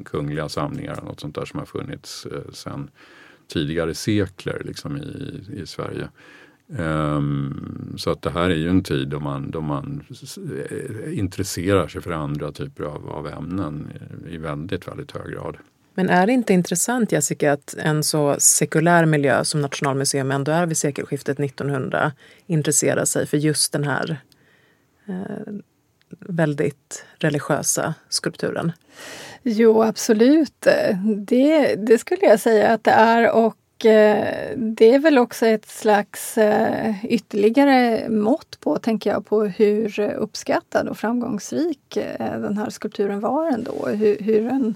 kungliga 0.06 0.50
samlingar 0.50 1.00
och 1.00 1.06
något 1.06 1.20
sånt 1.20 1.36
där 1.36 1.46
som 1.46 1.60
har 1.60 1.66
funnits 1.66 2.26
eh, 2.26 2.52
sedan 2.52 2.90
tidigare 3.48 3.94
sekler 3.94 4.62
liksom 4.66 4.98
i, 4.98 5.42
i 5.62 5.66
Sverige. 5.66 6.10
Um, 6.70 7.94
så 7.98 8.12
att 8.12 8.22
det 8.22 8.30
här 8.30 8.50
är 8.50 8.56
ju 8.56 8.70
en 8.70 8.84
tid 8.84 9.08
då 9.08 9.20
man, 9.20 9.52
då 9.52 9.62
man 9.62 10.04
intresserar 11.12 11.88
sig 11.88 12.02
för 12.02 12.12
andra 12.12 12.52
typer 12.52 12.84
av, 12.84 13.10
av 13.10 13.28
ämnen 13.28 13.88
i 14.30 14.38
väldigt, 14.38 14.88
väldigt 14.88 15.12
hög 15.12 15.32
grad. 15.34 15.58
Men 15.98 16.10
är 16.10 16.28
det 16.28 16.34
inte 16.34 16.54
intressant 16.54 17.12
Jessica 17.12 17.54
att 17.54 17.76
en 17.78 18.04
så 18.04 18.36
sekulär 18.40 19.06
miljö 19.06 19.44
som 19.44 19.62
Nationalmuseum 19.62 20.32
ändå 20.32 20.52
är 20.52 20.66
vid 20.66 20.78
sekelskiftet 20.78 21.40
1900 21.40 22.12
intresserar 22.48 23.06
sig 23.06 23.28
för 23.28 23.38
just 23.38 23.72
den 23.72 23.84
här 23.84 24.18
eh, 25.08 25.54
väldigt 26.20 27.06
religiösa 27.20 27.94
skulpturen? 28.10 28.72
Jo, 29.44 29.84
absolut. 29.84 30.68
Det, 31.18 31.76
det 31.76 31.98
skulle 31.98 32.26
jag 32.26 32.40
säga 32.40 32.74
att 32.74 32.84
det 32.84 32.92
är. 32.92 33.32
Och 33.32 33.86
eh, 33.86 34.58
det 34.58 34.94
är 34.94 35.00
väl 35.00 35.18
också 35.18 35.46
ett 35.46 35.70
slags 35.70 36.38
eh, 36.38 37.06
ytterligare 37.06 38.10
mått 38.10 38.60
på, 38.60 38.78
tänker 38.78 39.10
jag, 39.10 39.26
på 39.26 39.44
hur 39.44 40.00
uppskattad 40.00 40.88
och 40.88 40.98
framgångsrik 40.98 41.98
eh, 41.98 42.40
den 42.40 42.58
här 42.58 42.70
skulpturen 42.70 43.20
var 43.20 43.48
ändå. 43.48 43.88
Hur, 43.88 44.18
hur 44.20 44.44
den, 44.44 44.76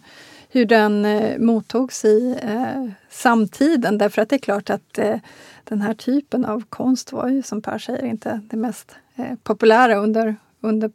hur 0.53 0.65
den 0.65 1.05
eh, 1.05 1.39
mottogs 1.39 2.05
i 2.05 2.39
eh, 2.41 2.91
samtiden. 3.09 3.97
Därför 3.97 4.21
att 4.21 4.29
det 4.29 4.35
är 4.35 4.39
klart 4.39 4.69
att 4.69 4.97
eh, 4.97 5.15
den 5.63 5.81
här 5.81 5.93
typen 5.93 6.45
av 6.45 6.63
konst 6.69 7.11
var 7.11 7.27
ju, 7.27 7.41
som 7.41 7.61
Per 7.61 7.77
säger, 7.77 8.05
inte 8.05 8.41
det 8.49 8.57
mest 8.57 8.95
populära 9.43 9.95
under, 9.95 10.35
under 10.61 10.89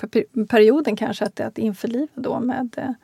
perioden 0.47 0.97
kanske 0.97 1.25
att, 1.25 1.41
att 1.41 1.59
införliva 1.59 2.09
då 2.15 2.41
med 2.41 2.95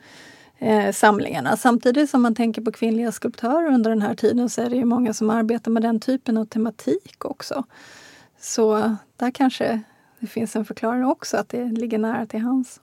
eh, 0.58 0.92
samlingarna. 0.92 1.56
Samtidigt 1.56 2.10
som 2.10 2.22
man 2.22 2.34
tänker 2.34 2.62
på 2.62 2.72
kvinnliga 2.72 3.12
skulptörer 3.12 3.74
under 3.74 3.90
den 3.90 4.02
här 4.02 4.14
tiden 4.14 4.50
så 4.50 4.62
är 4.62 4.70
det 4.70 4.76
ju 4.76 4.84
många 4.84 5.12
som 5.12 5.30
arbetar 5.30 5.70
med 5.70 5.82
den 5.82 6.00
typen 6.00 6.36
av 6.36 6.44
tematik 6.44 7.24
också. 7.24 7.64
Så 8.40 8.96
där 9.16 9.30
kanske 9.30 9.80
det 10.20 10.26
finns 10.26 10.56
en 10.56 10.64
förklaring 10.64 11.04
också, 11.04 11.36
att 11.36 11.48
det 11.48 11.64
ligger 11.64 11.98
nära 11.98 12.26
till 12.26 12.40
hands. 12.40 12.80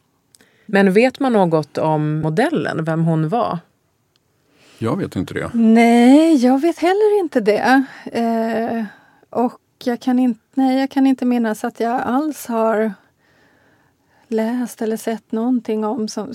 Men 0.71 0.93
vet 0.93 1.19
man 1.19 1.33
något 1.33 1.77
om 1.77 2.21
modellen, 2.21 2.85
vem 2.85 3.03
hon 3.03 3.29
var? 3.29 3.59
Jag 4.77 4.97
vet 4.97 5.15
inte 5.15 5.33
det. 5.33 5.49
Nej, 5.53 6.35
jag 6.35 6.61
vet 6.61 6.77
heller 6.77 7.19
inte 7.19 7.39
det. 7.41 7.83
Eh, 8.05 8.83
och 9.29 9.61
jag 9.83 9.99
kan, 9.99 10.19
inte, 10.19 10.39
nej, 10.53 10.79
jag 10.79 10.89
kan 10.89 11.07
inte 11.07 11.25
minnas 11.25 11.63
att 11.63 11.79
jag 11.79 12.01
alls 12.01 12.45
har 12.45 12.93
läst 14.27 14.81
eller 14.81 14.97
sett 14.97 15.31
någonting 15.31 15.85
om, 15.85 16.07
som, 16.07 16.33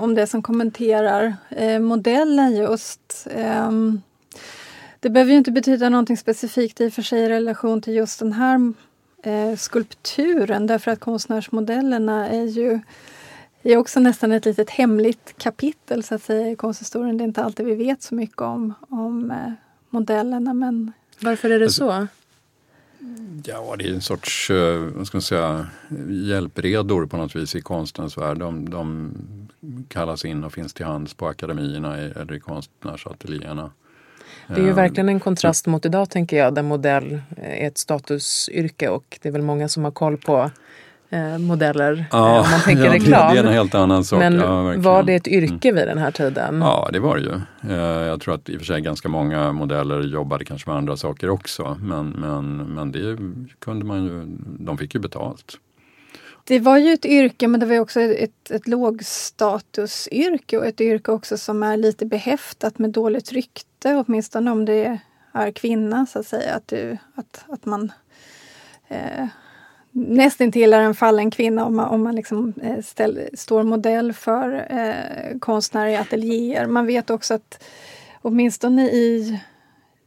om 0.00 0.14
det 0.14 0.26
som 0.26 0.42
kommenterar 0.42 1.34
eh, 1.50 1.78
modellen 1.78 2.56
just. 2.56 3.26
Eh, 3.30 3.70
det 5.00 5.10
behöver 5.10 5.32
ju 5.32 5.38
inte 5.38 5.52
betyda 5.52 5.88
någonting 5.88 6.16
specifikt 6.16 6.80
i 6.80 6.88
och 6.88 6.92
för 6.92 7.02
sig 7.02 7.20
i 7.20 7.28
relation 7.28 7.82
till 7.82 7.94
just 7.94 8.18
den 8.18 8.32
här 8.32 8.72
eh, 9.22 9.56
skulpturen 9.56 10.66
därför 10.66 10.90
att 10.90 11.00
konstnärsmodellerna 11.00 12.28
är 12.28 12.44
ju 12.44 12.80
är 13.72 13.76
också 13.76 14.00
nästan 14.00 14.32
ett 14.32 14.44
litet 14.44 14.70
hemligt 14.70 15.34
kapitel 15.38 16.02
så 16.02 16.14
att 16.14 16.22
säga, 16.22 16.50
i 16.50 16.56
konsthistorien. 16.56 17.18
Det 17.18 17.24
är 17.24 17.26
inte 17.26 17.44
alltid 17.44 17.66
vi 17.66 17.74
vet 17.74 18.02
så 18.02 18.14
mycket 18.14 18.40
om, 18.40 18.74
om 18.88 19.30
eh, 19.30 19.52
modellerna. 19.90 20.54
Men... 20.54 20.92
Varför 21.20 21.50
är 21.50 21.58
det 21.58 21.70
så? 21.70 22.06
Ja, 23.44 23.76
det 23.78 23.88
är 23.88 23.94
en 23.94 24.00
sorts 24.00 24.50
eh, 24.50 24.78
vad 24.78 25.06
ska 25.06 25.16
man 25.16 25.22
säga, 25.22 25.66
hjälpredor 26.08 27.06
på 27.06 27.16
något 27.16 27.36
vis 27.36 27.54
i 27.54 27.60
konstens 27.60 28.18
värld. 28.18 28.38
De, 28.38 28.70
de 28.70 29.12
kallas 29.88 30.24
in 30.24 30.44
och 30.44 30.52
finns 30.52 30.74
till 30.74 30.86
hands 30.86 31.14
på 31.14 31.26
akademierna 31.26 31.96
eller 31.96 32.34
i 32.34 32.40
konstnärsateljéerna. 32.40 33.70
Det 34.46 34.54
är 34.54 34.64
ju 34.64 34.68
eh, 34.68 34.74
verkligen 34.74 35.08
en 35.08 35.20
kontrast 35.20 35.66
mot 35.66 35.86
idag 35.86 36.10
tänker 36.10 36.36
jag, 36.36 36.54
där 36.54 36.62
modell 36.62 37.20
är 37.36 37.66
ett 37.66 37.78
statusyrke 37.78 38.88
och 38.88 39.18
det 39.22 39.28
är 39.28 39.32
väl 39.32 39.42
många 39.42 39.68
som 39.68 39.84
har 39.84 39.90
koll 39.90 40.16
på 40.16 40.50
eh, 41.10 41.38
modeller 41.38 42.04
ja, 42.10 42.40
om 42.40 42.50
man 42.50 42.60
tänker 42.60 42.84
ja, 42.84 42.94
reklam. 42.94 43.34
Det 43.34 43.40
är 43.40 43.44
en 43.44 43.52
helt 43.52 43.74
annan 43.74 44.04
sak. 44.04 44.18
Men 44.18 44.38
ja, 44.38 44.74
var 44.76 45.02
det 45.02 45.14
ett 45.14 45.28
yrke 45.28 45.68
mm. 45.68 45.80
vid 45.80 45.88
den 45.88 45.98
här 45.98 46.10
tiden? 46.10 46.60
Ja, 46.60 46.88
det 46.92 46.98
var 46.98 47.16
det 47.16 47.22
ju. 47.22 47.34
Eh, 47.74 48.06
jag 48.06 48.20
tror 48.20 48.34
att 48.34 48.48
i 48.48 48.56
och 48.56 48.60
för 48.60 48.66
sig 48.66 48.80
ganska 48.80 49.08
många 49.08 49.52
modeller 49.52 50.00
jobbade 50.00 50.44
kanske 50.44 50.70
med 50.70 50.76
andra 50.76 50.96
saker 50.96 51.30
också. 51.30 51.76
Men, 51.80 52.08
men, 52.08 52.56
men 52.56 52.92
det 52.92 53.18
kunde 53.58 53.84
man 53.84 54.04
ju, 54.04 54.24
de 54.58 54.78
fick 54.78 54.94
ju 54.94 55.00
betalt. 55.00 55.58
Det 56.46 56.60
var 56.60 56.78
ju 56.78 56.92
ett 56.92 57.04
yrke 57.04 57.48
men 57.48 57.60
det 57.60 57.66
var 57.66 57.78
också 57.78 58.00
ett, 58.00 58.50
ett 58.50 58.68
lågstatusyrke 58.68 60.58
och 60.58 60.66
ett 60.66 60.80
yrke 60.80 61.12
också 61.12 61.38
som 61.38 61.62
är 61.62 61.76
lite 61.76 62.06
behäftat 62.06 62.78
med 62.78 62.90
dåligt 62.90 63.32
rykte 63.32 64.04
åtminstone 64.06 64.50
om 64.50 64.64
det 64.64 65.00
är 65.32 65.50
kvinna 65.50 66.06
så 66.06 66.18
att 66.18 66.26
säga. 66.26 66.54
Att, 66.54 66.68
du, 66.68 66.98
att, 67.14 67.44
att 67.48 67.64
man 67.64 67.92
eh, 68.88 69.26
nästintill 69.94 70.72
är 70.72 70.80
en 70.80 70.94
fallen 70.94 71.30
kvinna 71.30 71.64
om 71.64 71.76
man, 71.76 71.88
om 71.88 72.04
man 72.04 72.14
liksom, 72.14 72.54
eh, 72.62 72.82
ställ, 72.82 73.20
står 73.34 73.62
modell 73.62 74.12
för 74.12 74.66
eh, 74.70 75.38
konstnärer 75.38 75.88
i 75.90 75.96
ateljéer. 75.96 76.66
Man 76.66 76.86
vet 76.86 77.10
också 77.10 77.34
att 77.34 77.64
åtminstone 78.22 78.90
i 78.90 79.40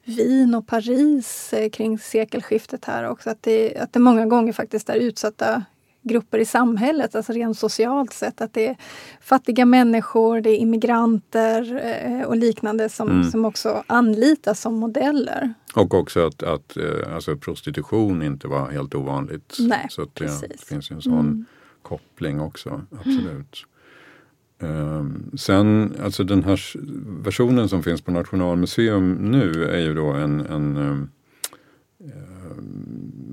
Wien 0.06 0.56
och 0.56 0.68
Paris 0.68 1.54
eh, 1.54 1.70
kring 1.70 2.00
sekelskiftet 2.00 2.86
här 2.86 3.10
också 3.10 3.30
att 3.30 3.44
det, 3.44 3.78
att 3.78 3.94
det 3.94 4.00
många 4.00 4.26
gånger 4.26 4.54
faktiskt 4.54 4.90
är 4.90 4.96
utsatta 4.96 5.64
grupper 6.02 6.38
i 6.38 6.46
samhället, 6.46 7.16
alltså 7.16 7.34
rent 7.34 7.58
socialt 7.58 8.14
sett. 8.14 8.42
Att 8.42 8.54
det 8.54 8.68
är 8.68 8.78
fattiga 9.22 9.66
människor, 9.66 10.42
det 10.42 10.50
är 10.50 10.58
immigranter 10.58 11.82
eh, 11.86 12.28
och 12.28 12.38
liknande 12.38 12.90
som, 12.90 13.10
mm. 13.10 13.32
som 13.32 13.46
också 13.46 13.84
anlitas 13.88 14.62
som 14.62 14.76
modeller. 14.76 15.54
Och 15.78 15.94
också 15.94 16.28
att, 16.28 16.44
att 16.44 16.78
eh, 16.78 17.14
alltså 17.16 17.38
prostitution 17.38 18.22
inte 18.22 18.48
var 18.48 18.72
helt 18.72 18.96
ovanligt. 18.96 19.58
Nej, 19.60 19.88
så 19.90 20.02
att 20.02 20.16
det 20.16 20.26
precis. 20.26 20.64
finns 20.64 20.92
en 20.92 21.02
sån 21.02 21.20
mm. 21.20 21.46
koppling 21.82 22.40
också, 22.40 22.82
absolut. 22.92 23.66
Um, 24.60 25.32
sen, 25.38 25.96
alltså 26.04 26.24
den 26.24 26.44
här 26.44 26.62
versionen 27.24 27.70
som 27.70 27.84
finns 27.84 28.02
på 28.02 28.12
Nationalmuseum 28.12 29.14
nu 29.14 29.66
är 29.66 29.80
ju 29.80 29.94
då 29.94 30.08
en, 30.08 30.40
en 30.40 30.78
um, 30.78 31.10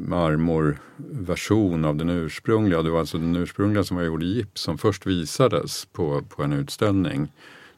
marmorversion 0.08 1.84
av 1.84 1.96
den 1.96 2.10
ursprungliga. 2.10 2.82
Det 2.82 2.90
var 2.90 3.00
alltså 3.00 3.18
den 3.18 3.36
ursprungliga 3.36 3.84
som 3.84 3.96
var 3.96 4.04
gjord 4.04 4.22
i 4.22 4.26
gips 4.26 4.60
som 4.60 4.78
först 4.78 5.06
visades 5.06 5.84
på, 5.84 6.22
på 6.28 6.42
en 6.42 6.52
utställning 6.52 7.32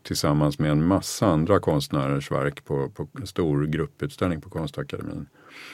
tillsammans 0.07 0.59
med 0.59 0.71
en 0.71 0.87
massa 0.87 1.27
andra 1.27 1.61
konstnärers 1.61 2.31
verk 2.31 2.65
på, 2.65 2.89
på 2.89 3.09
en 3.19 3.27
stor 3.27 3.67
grupputställning 3.67 4.41
på 4.41 4.51
Konstakademin. 4.51 5.27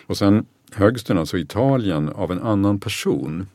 Och 0.07 0.17
sen 0.17 0.47
höggs 0.73 1.05
den 1.05 1.19
alltså 1.19 1.39
i 1.39 1.41
Italien 1.41 2.09
av 2.09 2.33
en 2.33 2.43
annan 2.43 2.81
person 2.81 3.47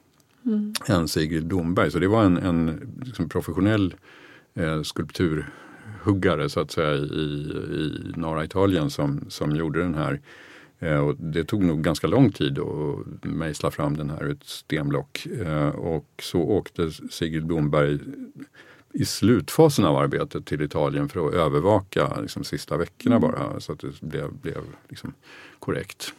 mm. 0.45 0.73
än 0.87 1.07
Sigrid 1.07 1.47
Blomberg. 1.47 1.91
Så 1.91 1.99
det 1.99 2.07
var 2.07 2.23
en, 2.23 2.37
en 2.37 2.89
liksom 3.05 3.29
professionell 3.29 3.95
eh, 4.53 4.81
skulpturhuggare 4.81 6.49
så 6.49 6.59
att 6.59 6.71
säga 6.71 6.93
i, 6.93 6.97
i 6.97 8.13
norra 8.15 8.43
Italien 8.43 8.89
som, 8.89 9.25
som 9.29 9.55
gjorde 9.55 9.79
den 9.79 9.95
här 9.95 10.21
Eh, 10.79 10.99
och 10.99 11.15
det 11.15 11.43
tog 11.43 11.63
nog 11.63 11.83
ganska 11.83 12.07
lång 12.07 12.31
tid 12.31 12.59
att 12.59 13.25
mejsla 13.25 13.71
fram 13.71 13.97
den 13.97 14.09
här 14.09 14.23
ur 14.23 14.31
ett 14.31 14.43
stenblock. 14.43 15.25
Eh, 15.25 15.69
och 15.69 16.07
så 16.21 16.41
åkte 16.41 16.91
Sigrid 16.91 17.45
Blomberg 17.45 17.99
i 18.99 19.05
slutfasen 19.05 19.85
av 19.85 19.97
arbetet 19.97 20.45
till 20.45 20.61
Italien 20.61 21.09
för 21.09 21.27
att 21.27 21.33
övervaka 21.33 22.19
liksom, 22.21 22.43
sista 22.43 22.77
veckorna 22.77 23.15
mm. 23.15 23.31
bara 23.31 23.59
så 23.59 23.71
att 23.71 23.79
det 23.79 24.01
blev, 24.01 24.33
blev 24.33 24.63
liksom, 24.89 25.13
korrekt. 25.59 26.13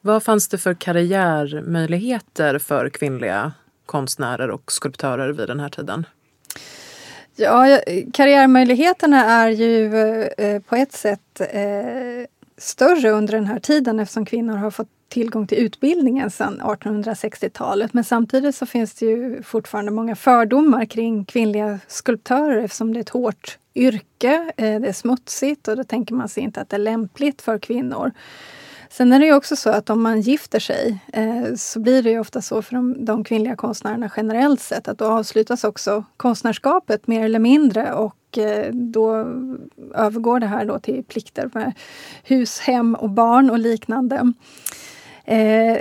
Vad 0.00 0.22
fanns 0.22 0.48
det 0.48 0.58
för 0.58 0.74
karriärmöjligheter 0.74 2.58
för 2.58 2.88
kvinnliga 2.88 3.52
konstnärer 3.86 4.50
och 4.50 4.72
skulptörer 4.72 5.32
vid 5.32 5.48
den 5.48 5.60
här 5.60 5.68
tiden? 5.68 6.06
Ja, 7.36 7.80
karriärmöjligheterna 8.12 9.24
är 9.24 9.48
ju 9.48 9.94
eh, 10.22 10.62
på 10.62 10.76
ett 10.76 10.92
sätt 10.92 11.40
eh, 11.40 12.26
större 12.58 13.10
under 13.10 13.32
den 13.32 13.46
här 13.46 13.60
tiden 13.60 14.00
eftersom 14.00 14.26
kvinnor 14.26 14.56
har 14.56 14.70
fått 14.70 14.88
tillgång 15.14 15.46
till 15.46 15.58
utbildningen 15.58 16.30
sedan 16.30 16.60
1860-talet. 16.60 17.94
Men 17.94 18.04
samtidigt 18.04 18.56
så 18.56 18.66
finns 18.66 18.94
det 18.94 19.06
ju 19.06 19.42
fortfarande 19.42 19.90
många 19.90 20.16
fördomar 20.16 20.84
kring 20.84 21.24
kvinnliga 21.24 21.78
skulptörer 21.86 22.64
eftersom 22.64 22.92
det 22.92 22.98
är 22.98 23.00
ett 23.00 23.08
hårt 23.08 23.58
yrke, 23.74 24.52
eh, 24.56 24.80
det 24.80 24.88
är 24.88 24.92
smutsigt 24.92 25.68
och 25.68 25.76
då 25.76 25.84
tänker 25.84 26.14
man 26.14 26.28
sig 26.28 26.42
inte 26.42 26.60
att 26.60 26.68
det 26.68 26.76
är 26.76 26.80
lämpligt 26.80 27.42
för 27.42 27.58
kvinnor. 27.58 28.12
Sen 28.90 29.12
är 29.12 29.18
det 29.18 29.26
ju 29.26 29.34
också 29.34 29.56
så 29.56 29.70
att 29.70 29.90
om 29.90 30.02
man 30.02 30.20
gifter 30.20 30.60
sig 30.60 30.98
eh, 31.12 31.54
så 31.56 31.80
blir 31.80 32.02
det 32.02 32.10
ju 32.10 32.18
ofta 32.18 32.42
så 32.42 32.62
för 32.62 32.74
de, 32.74 33.04
de, 33.04 33.24
kvinnliga 33.24 33.56
konstnärerna 33.56 34.10
generellt 34.16 34.60
sett 34.60 34.88
att 34.88 34.98
då 34.98 35.04
avslutas 35.04 35.64
också 35.64 36.04
konstnärskapet 36.16 37.06
mer 37.06 37.24
eller 37.24 37.38
mindre 37.38 37.92
och 37.92 38.38
eh, 38.38 38.72
då 38.72 39.26
övergår 39.94 40.40
det 40.40 40.46
här 40.46 40.64
då 40.64 40.78
till 40.78 41.04
plikter 41.04 41.50
med 41.54 41.72
hus, 42.22 42.60
hem 42.60 42.94
och 42.94 43.10
barn 43.10 43.50
och 43.50 43.58
liknande. 43.58 44.32
Eh, 45.24 45.78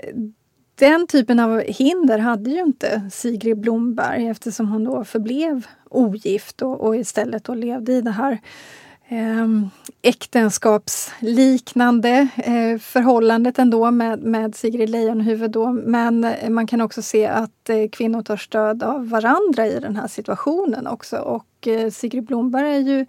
den 0.75 1.07
typen 1.07 1.39
av 1.39 1.59
hinder 1.59 2.19
hade 2.19 2.49
ju 2.49 2.59
inte 2.59 3.09
Sigrid 3.11 3.59
Blomberg 3.59 4.27
eftersom 4.27 4.67
hon 4.67 4.83
då 4.83 5.03
förblev 5.03 5.67
ogift 5.89 6.61
och, 6.61 6.81
och 6.81 6.95
istället 6.95 7.43
då 7.43 7.53
levde 7.53 7.93
i 7.93 8.01
det 8.01 8.11
här 8.11 8.39
eh, 9.07 9.47
äktenskapsliknande 10.01 12.27
eh, 12.35 12.77
förhållandet 12.79 13.59
ändå 13.59 13.91
med, 13.91 14.19
med 14.19 14.55
Sigrid 14.55 14.89
Leijonhufvud. 14.89 15.51
Då. 15.51 15.71
Men 15.71 16.23
eh, 16.23 16.49
man 16.49 16.67
kan 16.67 16.81
också 16.81 17.01
se 17.01 17.25
att 17.25 17.69
eh, 17.69 17.89
kvinnor 17.91 18.21
tar 18.21 18.37
stöd 18.37 18.83
av 18.83 19.09
varandra 19.09 19.67
i 19.67 19.79
den 19.79 19.95
här 19.95 20.07
situationen 20.07 20.87
också. 20.87 21.17
Och 21.17 21.67
eh, 21.67 21.89
Sigrid 21.89 22.23
Blomberg 22.23 22.75
är 22.75 22.79
ju 22.79 23.05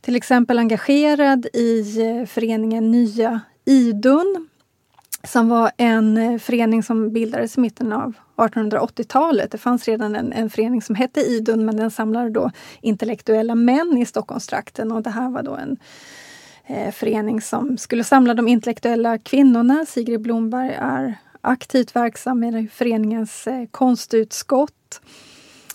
till 0.00 0.16
exempel 0.16 0.58
engagerad 0.58 1.46
i 1.52 2.02
eh, 2.02 2.26
föreningen 2.26 2.90
Nya 2.90 3.40
Idun 3.64 4.48
som 5.24 5.48
var 5.48 5.70
en 5.76 6.16
eh, 6.16 6.38
förening 6.38 6.82
som 6.82 7.12
bildades 7.12 7.58
i 7.58 7.60
mitten 7.60 7.92
av 7.92 8.12
1880-talet. 8.36 9.50
Det 9.50 9.58
fanns 9.58 9.88
redan 9.88 10.16
en, 10.16 10.32
en 10.32 10.50
förening 10.50 10.82
som 10.82 10.94
hette 10.94 11.20
Idun 11.20 11.64
men 11.64 11.76
den 11.76 11.90
samlade 11.90 12.30
då 12.30 12.50
intellektuella 12.80 13.54
män 13.54 13.98
i 13.98 14.06
Stockholmstrakten 14.06 14.92
och 14.92 15.02
det 15.02 15.10
här 15.10 15.30
var 15.30 15.42
då 15.42 15.56
en 15.56 15.76
eh, 16.66 16.92
förening 16.92 17.40
som 17.40 17.78
skulle 17.78 18.04
samla 18.04 18.34
de 18.34 18.48
intellektuella 18.48 19.18
kvinnorna. 19.18 19.86
Sigrid 19.88 20.20
Blomberg 20.20 20.74
är 20.78 21.14
aktivt 21.40 21.96
verksam 21.96 22.44
i 22.44 22.68
föreningens 22.72 23.46
eh, 23.46 23.66
konstutskott. 23.70 25.00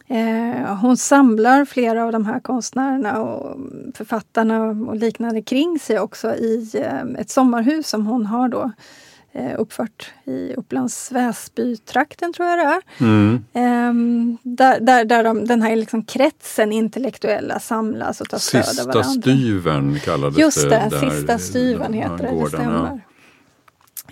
Eh, 0.08 0.76
hon 0.76 0.98
samlar 0.98 1.66
flera 1.66 2.06
av 2.06 2.12
de 2.12 2.26
här 2.26 2.40
konstnärerna 2.40 3.22
och 3.22 3.58
författarna 3.94 4.62
och 4.64 4.96
liknande 4.96 5.42
kring 5.42 5.80
sig 5.80 6.00
också 6.00 6.36
i 6.36 6.72
eh, 6.74 7.22
ett 7.22 7.30
sommarhus 7.30 7.88
som 7.88 8.08
hon 8.08 8.26
har 8.26 8.50
då 8.50 8.62
eh, 8.62 8.72
uppfört 9.58 10.12
i 10.26 10.54
Upplands 10.54 11.12
Väsby-trakten, 11.12 12.34
tror 12.34 12.48
jag 12.48 12.60
det 12.60 12.64
är. 12.64 12.82
Mm. 13.00 13.36
Eh, 13.54 14.40
där 14.44 14.80
där, 14.80 15.06
där 15.06 15.24
de, 15.24 15.46
den 15.46 15.62
här 15.62 15.76
liksom 15.76 16.04
kretsen 16.04 16.72
intellektuella 16.72 17.60
samlas 17.60 18.22
och 18.22 18.30
tar 18.30 18.38
stöd 18.38 18.80
av 18.80 18.86
varandra. 18.86 19.04
Sista 19.04 19.22
styven 19.22 20.00
kallades 20.00 20.40
Just 20.40 20.70
det. 20.70 20.88
det 20.92 21.12
sista 21.12 21.38
styven 21.38 21.94
heter 21.94 22.18
det, 22.18 22.44
det 22.44 22.48
stämmer. 22.48 23.02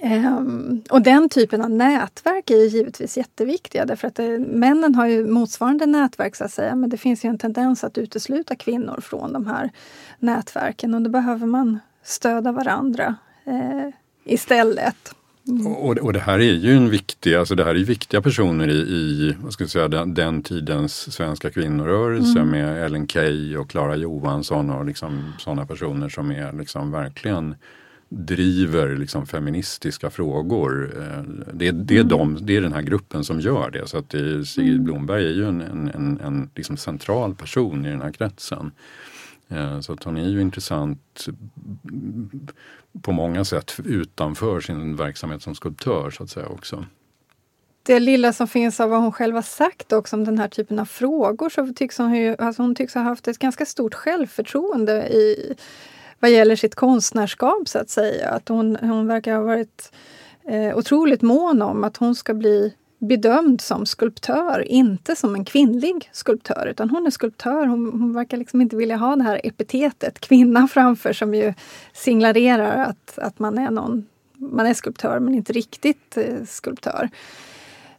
Um, 0.02 0.84
och 0.90 1.02
den 1.02 1.30
typen 1.30 1.62
av 1.62 1.70
nätverk 1.70 2.50
är 2.50 2.66
givetvis 2.66 3.18
jätteviktiga 3.18 3.86
därför 3.86 4.08
att 4.08 4.16
det, 4.16 4.40
männen 4.40 4.96
har 4.96 5.08
ju 5.08 5.28
motsvarande 5.28 5.86
nätverk 5.86 6.36
så 6.36 6.44
att 6.44 6.52
säga 6.52 6.76
men 6.76 6.90
det 6.90 6.98
finns 6.98 7.26
ju 7.26 7.30
en 7.30 7.38
tendens 7.38 7.84
att 7.84 7.98
utesluta 7.98 8.56
kvinnor 8.56 9.02
från 9.02 9.34
de 9.34 9.48
här 9.48 9.72
nätverken 10.20 10.94
och 10.94 11.02
då 11.02 11.10
behöver 11.10 11.48
man 11.48 11.80
stödja 12.04 12.52
varandra 12.52 13.16
eh, 13.46 13.94
istället. 14.26 15.16
Mm. 15.48 15.68
Och, 15.68 15.98
och 15.98 16.14
det 16.14 16.20
här 16.20 16.40
är 16.40 16.54
ju 16.54 16.78
en 16.78 16.90
viktig, 16.90 17.36
alltså 17.36 17.56
det 17.56 17.64
här 17.64 17.76
är 17.76 17.84
viktiga 17.84 18.22
personer 18.22 18.68
i, 18.68 18.74
i 18.74 19.36
vad 19.40 19.54
ska 19.54 19.64
jag 19.64 19.72
säga, 19.72 19.88
den, 19.88 20.14
den 20.14 20.44
tidens 20.44 21.14
svenska 21.14 21.52
kvinnorörelse 21.52 22.40
mm. 22.40 22.50
med 22.50 22.86
Ellen 22.86 23.08
Key 23.08 23.58
och 23.58 23.70
Klara 23.70 23.96
Johansson 23.96 24.70
och 24.70 24.86
liksom 24.86 25.34
sådana 25.40 25.66
personer 25.66 26.10
som 26.10 26.32
är 26.32 26.54
liksom 26.54 26.92
verkligen 26.92 27.56
driver 28.10 28.96
liksom 28.96 29.26
feministiska 29.26 30.10
frågor. 30.10 30.94
Eh, 30.98 31.24
det, 31.54 31.72
det, 31.72 31.96
är 31.96 32.02
mm. 32.02 32.08
de, 32.08 32.38
det 32.42 32.58
är 32.58 32.62
den 32.62 32.74
här 32.74 32.82
gruppen 32.82 33.24
som 33.24 33.40
gör 33.40 33.72
det. 33.72 33.88
Så 33.88 33.98
att 33.98 34.10
det, 34.10 34.46
Sigrid 34.46 34.74
mm. 34.74 34.84
Blomberg 34.84 35.26
är 35.26 35.34
ju 35.34 35.48
en, 35.48 35.62
en, 35.62 35.92
en, 35.96 36.20
en 36.24 36.50
liksom 36.56 36.78
central 36.78 37.36
person 37.36 37.86
i 37.86 37.90
den 37.90 38.02
här 38.02 38.12
kretsen. 38.12 38.72
Eh, 39.50 39.80
så 39.80 39.94
att 39.94 40.04
hon 40.04 40.18
är 40.18 40.30
ju 40.30 40.42
intressant 40.42 41.28
på 43.02 43.12
många 43.12 43.46
sätt 43.46 43.74
utanför 43.86 44.62
sin 44.62 44.96
verksamhet 44.96 45.42
som 45.42 45.56
skulptör 45.56 46.10
så 46.10 46.24
att 46.24 46.30
säga 46.30 46.48
också. 46.48 46.86
Det 47.84 48.00
lilla 48.00 48.34
som 48.34 48.48
finns 48.48 48.80
av 48.80 48.90
vad 48.90 49.02
hon 49.02 49.12
själv 49.12 49.36
har 49.36 49.42
sagt 49.42 49.94
också 49.94 50.16
om 50.16 50.24
den 50.24 50.40
här 50.40 50.48
typen 50.48 50.80
av 50.80 50.86
frågor 50.86 51.50
så 51.50 51.74
tycks 51.76 51.98
hon, 51.98 52.16
ju, 52.16 52.36
alltså 52.40 52.62
hon 52.62 52.76
tycks 52.76 52.94
ha 52.94 53.02
haft 53.02 53.28
ett 53.28 53.40
ganska 53.40 53.66
stort 53.66 53.94
självförtroende 53.94 55.08
i 55.08 55.56
vad 56.20 56.32
gäller 56.32 56.56
sitt 56.56 56.76
konstnärskap 56.76 57.68
så 57.68 57.80
att 57.80 57.90
säga. 57.90 58.30
Att 58.30 58.50
hon, 58.50 58.76
hon 58.76 59.08
verkar 59.08 59.36
ha 59.36 59.44
varit 59.44 59.92
eh, 60.44 60.78
otroligt 60.78 61.22
mån 61.22 61.62
om 61.62 61.84
att 61.84 61.98
hon 61.98 62.16
ska 62.16 62.34
bli 62.34 62.74
bedömd 62.98 63.62
som 63.62 63.86
skulptör, 63.86 64.68
inte 64.68 65.16
som 65.16 65.36
en 65.36 65.46
kvinnlig 65.46 66.10
skulptör. 66.12 66.68
Utan 66.72 66.90
hon 66.90 67.06
är 67.06 67.12
skulptör. 67.12 67.66
Hon, 67.66 67.92
hon 67.92 68.14
verkar 68.14 68.38
liksom 68.38 68.62
inte 68.62 68.76
vilja 68.76 68.98
ha 68.98 69.16
det 69.16 69.24
här 69.24 69.42
epitetet 69.44 70.20
kvinna 70.20 70.68
framför 70.72 71.14
som 71.14 71.36
ju 71.36 71.54
signalerar 71.94 72.86
att, 72.86 73.20
att 73.20 73.40
man 73.40 73.58
är 73.58 73.72
någon 73.72 74.06
man 74.38 74.66
är 74.66 74.74
skulptör 74.74 75.20
men 75.20 75.36
inte 75.36 75.54
riktigt 75.54 76.18
eh, 76.18 76.44
skulptör. 76.48 77.10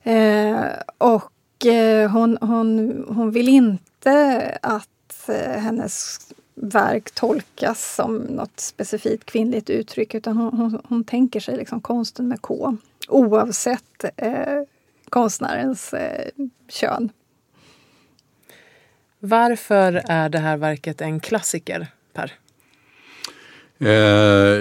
Eh, 0.02 0.64
och 0.98 1.66
eh, 1.66 2.10
hon, 2.10 2.38
hon, 2.40 3.04
hon 3.08 3.30
vill 3.30 3.48
inte 3.48 4.58
att 4.62 5.28
eh, 5.28 5.60
hennes 5.60 6.18
verk 6.54 7.10
tolkas 7.10 7.94
som 7.94 8.16
något 8.16 8.60
specifikt 8.60 9.24
kvinnligt 9.24 9.70
uttryck 9.70 10.14
utan 10.14 10.36
hon, 10.36 10.56
hon, 10.56 10.80
hon 10.88 11.04
tänker 11.04 11.40
sig 11.40 11.56
liksom 11.56 11.80
konsten 11.80 12.28
med 12.28 12.42
K 12.42 12.76
oavsett 13.08 14.04
eh, 14.16 14.62
konstnärens 15.10 15.94
eh, 15.94 16.30
kön. 16.68 17.10
Varför 19.18 20.02
är 20.08 20.28
det 20.28 20.38
här 20.38 20.56
verket 20.56 21.00
en 21.00 21.20
klassiker, 21.20 21.86
Per? 22.12 22.32
Eh, 23.78 23.88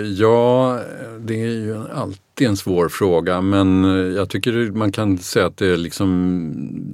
ja, 0.01 0.79
det 1.19 1.41
är 1.41 1.51
ju 1.51 1.87
alltid 1.91 2.47
en 2.47 2.57
svår 2.57 2.89
fråga 2.89 3.41
men 3.41 3.83
jag 4.15 4.29
tycker 4.29 4.71
man 4.71 4.91
kan 4.91 5.17
säga 5.17 5.45
att 5.45 5.57
det 5.57 5.77
liksom 5.77 6.93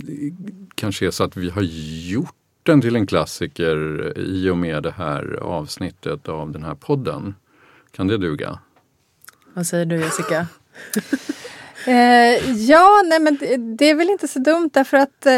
kanske 0.76 1.08
är 1.08 1.12
så 1.12 1.24
att 1.24 1.38
vi 1.38 1.50
har 1.50 1.62
gjort 2.12 2.36
den 2.64 2.82
till 2.82 2.96
en 2.96 3.08
klassiker 3.08 4.14
i 4.18 4.50
och 4.50 4.58
med 4.58 4.84
det 4.84 4.92
här 4.92 5.40
avsnittet 5.42 6.30
av 6.30 6.52
den 6.52 6.64
här 6.64 6.76
podden. 6.76 7.36
Kan 7.92 8.08
det 8.08 8.18
duga? 8.18 8.60
Vad 9.54 9.68
säger 9.68 9.86
du 9.86 10.00
Jessica? 10.00 10.48
eh, 11.88 12.52
ja, 12.56 13.04
nej 13.06 13.20
men 13.20 13.38
det 13.78 13.86
är 13.90 13.96
väl 13.96 14.10
inte 14.10 14.28
så 14.28 14.40
dumt 14.40 14.70
därför 14.74 14.98
att 14.98 15.26
eh, 15.26 15.34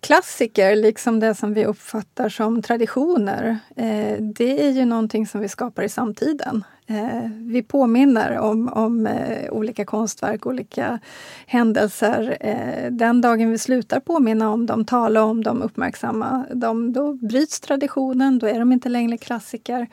klassiker, 0.00 0.76
liksom 0.76 1.20
det 1.20 1.34
som 1.34 1.54
vi 1.54 1.64
uppfattar 1.64 2.28
som 2.28 2.62
traditioner, 2.62 3.58
eh, 3.76 4.16
det 4.20 4.66
är 4.66 4.70
ju 4.70 4.84
någonting 4.84 5.26
som 5.26 5.40
vi 5.40 5.48
skapar 5.48 5.82
i 5.82 5.88
samtiden. 5.88 6.64
Eh, 6.86 7.30
vi 7.30 7.62
påminner 7.62 8.38
om, 8.38 8.68
om 8.68 9.06
eh, 9.06 9.52
olika 9.52 9.84
konstverk, 9.84 10.46
olika 10.46 10.98
händelser. 11.46 12.36
Eh, 12.40 12.90
den 12.90 13.20
dagen 13.20 13.50
vi 13.50 13.58
slutar 13.58 14.00
påminna 14.00 14.50
om 14.50 14.66
dem, 14.66 14.84
tala 14.84 15.24
om 15.24 15.44
dem, 15.44 15.62
uppmärksamma 15.62 16.46
dem, 16.50 16.92
då 16.92 17.12
bryts 17.12 17.60
traditionen, 17.60 18.38
då 18.38 18.46
är 18.46 18.58
de 18.58 18.72
inte 18.72 18.88
längre 18.88 19.18
klassiker. 19.18 19.86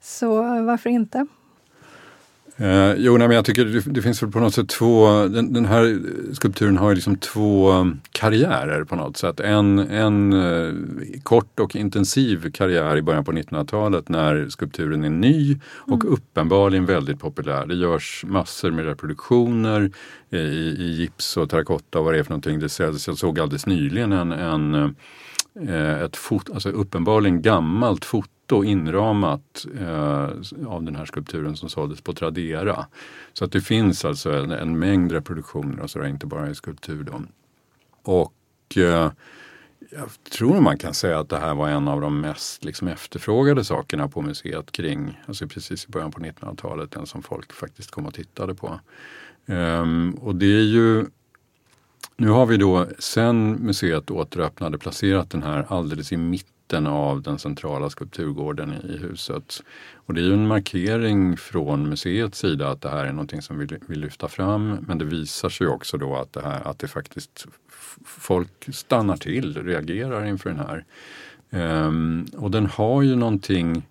Så 0.00 0.42
varför 0.62 0.90
inte? 0.90 1.26
Eh, 2.60 2.94
jo, 2.96 3.16
nej, 3.16 3.28
men 3.28 3.34
jag 3.34 3.44
tycker 3.44 3.64
det, 3.64 3.80
det 3.80 4.02
finns 4.02 4.22
väl 4.22 4.30
på 4.30 4.40
något 4.40 4.54
sätt 4.54 4.68
två, 4.68 5.08
den, 5.26 5.52
den, 5.52 5.64
här 5.64 6.00
skulpturen 6.34 6.76
har 6.76 6.88
ju 6.88 6.94
liksom 6.94 7.16
två 7.16 7.70
karriärer 8.12 8.84
på 8.84 8.96
något 8.96 9.16
sätt. 9.16 9.40
En, 9.40 9.78
en 9.78 10.32
eh, 10.32 10.72
kort 11.22 11.60
och 11.60 11.76
intensiv 11.76 12.50
karriär 12.52 12.96
i 12.96 13.02
början 13.02 13.24
på 13.24 13.32
1900-talet 13.32 14.08
när 14.08 14.48
skulpturen 14.48 15.04
är 15.04 15.10
ny 15.10 15.58
och 15.64 16.04
mm. 16.04 16.14
uppenbarligen 16.14 16.86
väldigt 16.86 17.20
populär. 17.20 17.66
Det 17.66 17.74
görs 17.74 18.24
massor 18.26 18.70
med 18.70 18.84
reproduktioner 18.84 19.90
i, 20.30 20.38
i 20.38 20.94
gips 20.98 21.36
och 21.36 21.50
terrakotta 21.50 21.98
och 21.98 22.04
vad 22.04 22.14
det 22.14 22.18
är 22.18 22.22
för 22.22 22.30
någonting. 22.30 22.60
Det 22.60 22.68
säljs, 22.68 23.06
jag 23.06 23.18
såg 23.18 23.40
alldeles 23.40 23.66
nyligen 23.66 24.12
en, 24.12 24.32
en 24.32 24.94
eh, 25.68 26.02
ett 26.02 26.16
fot, 26.16 26.50
alltså 26.54 26.68
uppenbarligen 26.68 27.42
gammalt 27.42 28.04
foto 28.04 28.28
foto 28.50 28.64
inramat 28.64 29.66
eh, 29.80 30.66
av 30.66 30.82
den 30.82 30.96
här 30.96 31.04
skulpturen 31.04 31.56
som 31.56 31.68
såldes 31.68 32.00
på 32.00 32.12
Tradera. 32.12 32.86
Så 33.32 33.44
att 33.44 33.52
det 33.52 33.60
finns 33.60 34.04
alltså 34.04 34.32
en, 34.32 34.50
en 34.50 34.78
mängd 34.78 35.12
reproduktioner 35.12 35.82
och 35.82 35.90
sådär, 35.90 36.06
inte 36.06 36.26
bara 36.26 36.50
i 36.50 36.54
skulptur. 36.54 37.04
Då. 37.04 37.22
Och 38.02 38.76
eh, 38.76 39.10
jag 39.90 40.08
tror 40.32 40.60
man 40.60 40.78
kan 40.78 40.94
säga 40.94 41.18
att 41.18 41.28
det 41.28 41.38
här 41.38 41.54
var 41.54 41.68
en 41.68 41.88
av 41.88 42.00
de 42.00 42.20
mest 42.20 42.64
liksom, 42.64 42.88
efterfrågade 42.88 43.64
sakerna 43.64 44.08
på 44.08 44.22
museet 44.22 44.72
kring, 44.72 45.20
alltså 45.26 45.46
precis 45.46 45.86
i 45.86 45.90
början 45.90 46.10
på 46.10 46.20
1900-talet, 46.20 46.90
den 46.90 47.06
som 47.06 47.22
folk 47.22 47.52
faktiskt 47.52 47.90
kom 47.90 48.06
och 48.06 48.14
tittade 48.14 48.54
på. 48.54 48.80
Um, 49.46 50.10
och 50.14 50.36
det 50.36 50.46
är 50.46 50.64
ju 50.64 51.06
nu 52.16 52.28
har 52.28 52.46
vi 52.46 52.56
då 52.56 52.86
sen 52.98 53.52
museet 53.52 54.10
återöppnade 54.10 54.78
placerat 54.78 55.30
den 55.30 55.42
här 55.42 55.66
alldeles 55.68 56.12
i 56.12 56.16
mitten 56.16 56.59
mitten 56.70 56.86
av 56.86 57.22
den 57.22 57.38
centrala 57.38 57.90
skulpturgården 57.90 58.74
i, 58.88 58.96
huset. 58.96 59.62
Och 60.06 60.14
det 60.14 60.20
är 60.20 60.24
ju 60.24 60.32
en 60.32 60.46
markering 60.46 61.36
från 61.36 61.88
museets 61.88 62.38
sida 62.38 62.68
att 62.68 62.80
det 62.80 62.90
här 62.90 63.06
är 63.06 63.12
någonting 63.12 63.42
som 63.42 63.58
vi 63.58 63.66
vill 63.86 64.00
lyfta 64.00 64.28
fram. 64.28 64.78
Men 64.88 64.98
det 64.98 65.04
visar 65.04 65.48
sig 65.48 65.66
också 65.66 65.98
då 65.98 66.16
att 66.16 66.32
det, 66.32 66.42
här, 66.42 66.68
att 66.68 66.78
det 66.78 66.88
faktiskt 66.88 67.46
folk 68.04 68.68
stannar 68.72 69.16
till, 69.16 69.62
reagerar 69.64 70.26
inför 70.26 70.50
den 70.50 70.58
här. 70.58 70.84
Um, 71.86 72.26
och 72.36 72.50
den 72.50 72.66
har 72.66 73.02
ju 73.02 73.16
någonting 73.16 73.82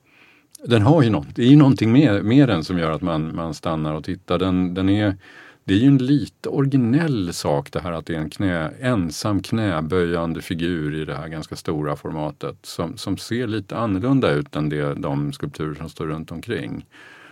den 0.63 0.82
har 0.82 1.04
ju 1.04 1.10
något, 1.10 1.36
det 1.36 1.44
är 1.44 1.48
ju 1.48 1.56
någonting 1.56 1.92
med, 1.92 2.26
med 2.26 2.50
den 2.50 2.63
som 2.63 2.78
gör 2.78 2.92
att 2.92 3.02
man, 3.02 3.36
man 3.36 3.54
stannar 3.54 3.94
och 3.94 4.04
tittar. 4.04 4.39
Den, 4.39 4.74
den 4.74 4.89
är 4.89 5.15
det 5.63 5.74
är 5.74 5.78
ju 5.78 5.88
en 5.88 5.98
lite 5.98 6.50
originell 6.50 7.34
sak 7.34 7.72
det 7.72 7.80
här 7.80 7.91
att 7.91 8.06
det 8.06 8.15
är 8.15 8.19
en 8.19 8.30
knä, 8.30 8.72
ensam 8.80 9.41
knäböjande 9.41 10.41
figur 10.41 10.95
i 10.95 11.06
det 11.06 11.15
här 11.15 11.28
ganska 11.28 11.56
stora 11.56 11.95
formatet 11.95 12.58
som, 12.65 12.98
som 12.98 13.17
ser 13.17 13.48
lite 13.48 13.78
annorlunda 13.78 14.32
ut 14.32 14.56
än 14.56 14.69
det, 14.69 14.93
de 14.93 15.34
skulpturer 15.34 15.76
som 15.76 15.89
står 15.89 16.08
runt 16.08 16.32
omkring. 16.32 16.86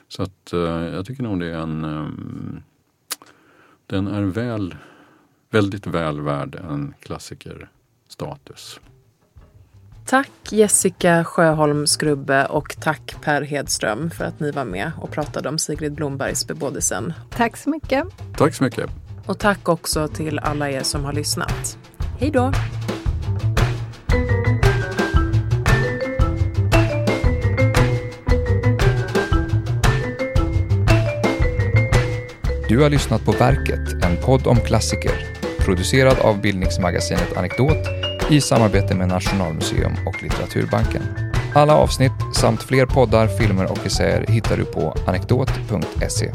Så 0.08 0.24
att 0.24 0.54
eh, 0.54 0.60
jag 0.60 1.06
tycker 1.06 1.24
nog 1.24 1.40
det 1.40 1.48
är 1.48 1.58
en 1.58 1.86
um, 1.86 2.64
Den 3.86 4.08
är 4.08 4.24
väl, 4.24 4.76
väldigt 5.50 5.88
väl 5.88 6.22
värd 6.22 6.56
en 6.56 6.94
klassikerstatus. 7.00 8.80
Tack 10.10 10.32
Jessica 10.50 11.24
Sjöholm 11.24 11.88
Skrubbe 11.88 12.46
och 12.46 12.76
tack 12.80 13.16
Per 13.22 13.42
Hedström 13.42 14.10
för 14.10 14.26
att 14.26 14.40
ni 14.40 14.52
var 14.52 14.66
med 14.66 14.92
och 15.02 15.12
pratade 15.12 15.50
om 15.50 15.60
Sigrid 15.60 15.94
Blombergs 15.94 16.48
Bebådelsen. 16.48 17.14
Tack 17.30 17.58
så 17.58 17.70
mycket. 17.70 18.04
Tack 18.38 18.56
så 18.56 18.64
mycket. 18.64 18.90
Och 19.26 19.40
tack 19.40 19.70
också 19.70 20.08
till 20.08 20.40
alla 20.40 20.70
er 20.70 20.84
som 20.84 21.06
har 21.06 21.14
lyssnat. 21.14 21.78
Hej 22.20 22.32
då! 22.32 22.52
Du 32.70 32.82
har 32.82 32.90
lyssnat 32.90 33.26
på 33.26 33.32
Verket, 33.32 34.04
en 34.04 34.18
podd 34.18 34.48
om 34.48 34.58
klassiker, 34.58 35.12
producerad 35.60 36.20
av 36.20 36.42
bildningsmagasinet 36.42 37.38
Anekdot 37.38 37.97
i 38.30 38.42
samarbete 38.42 38.96
med 38.96 39.08
Nationalmuseum 39.08 39.92
och 40.06 40.24
Litteraturbanken. 40.24 41.02
Alla 41.54 41.76
avsnitt 41.76 42.12
samt 42.34 42.64
fler 42.64 42.86
poddar, 42.86 43.28
filmer 43.28 43.72
och 43.72 43.86
essäer 43.86 44.26
hittar 44.28 44.58
du 44.58 44.66
på 44.66 44.96
anekdot.se. 45.08 46.32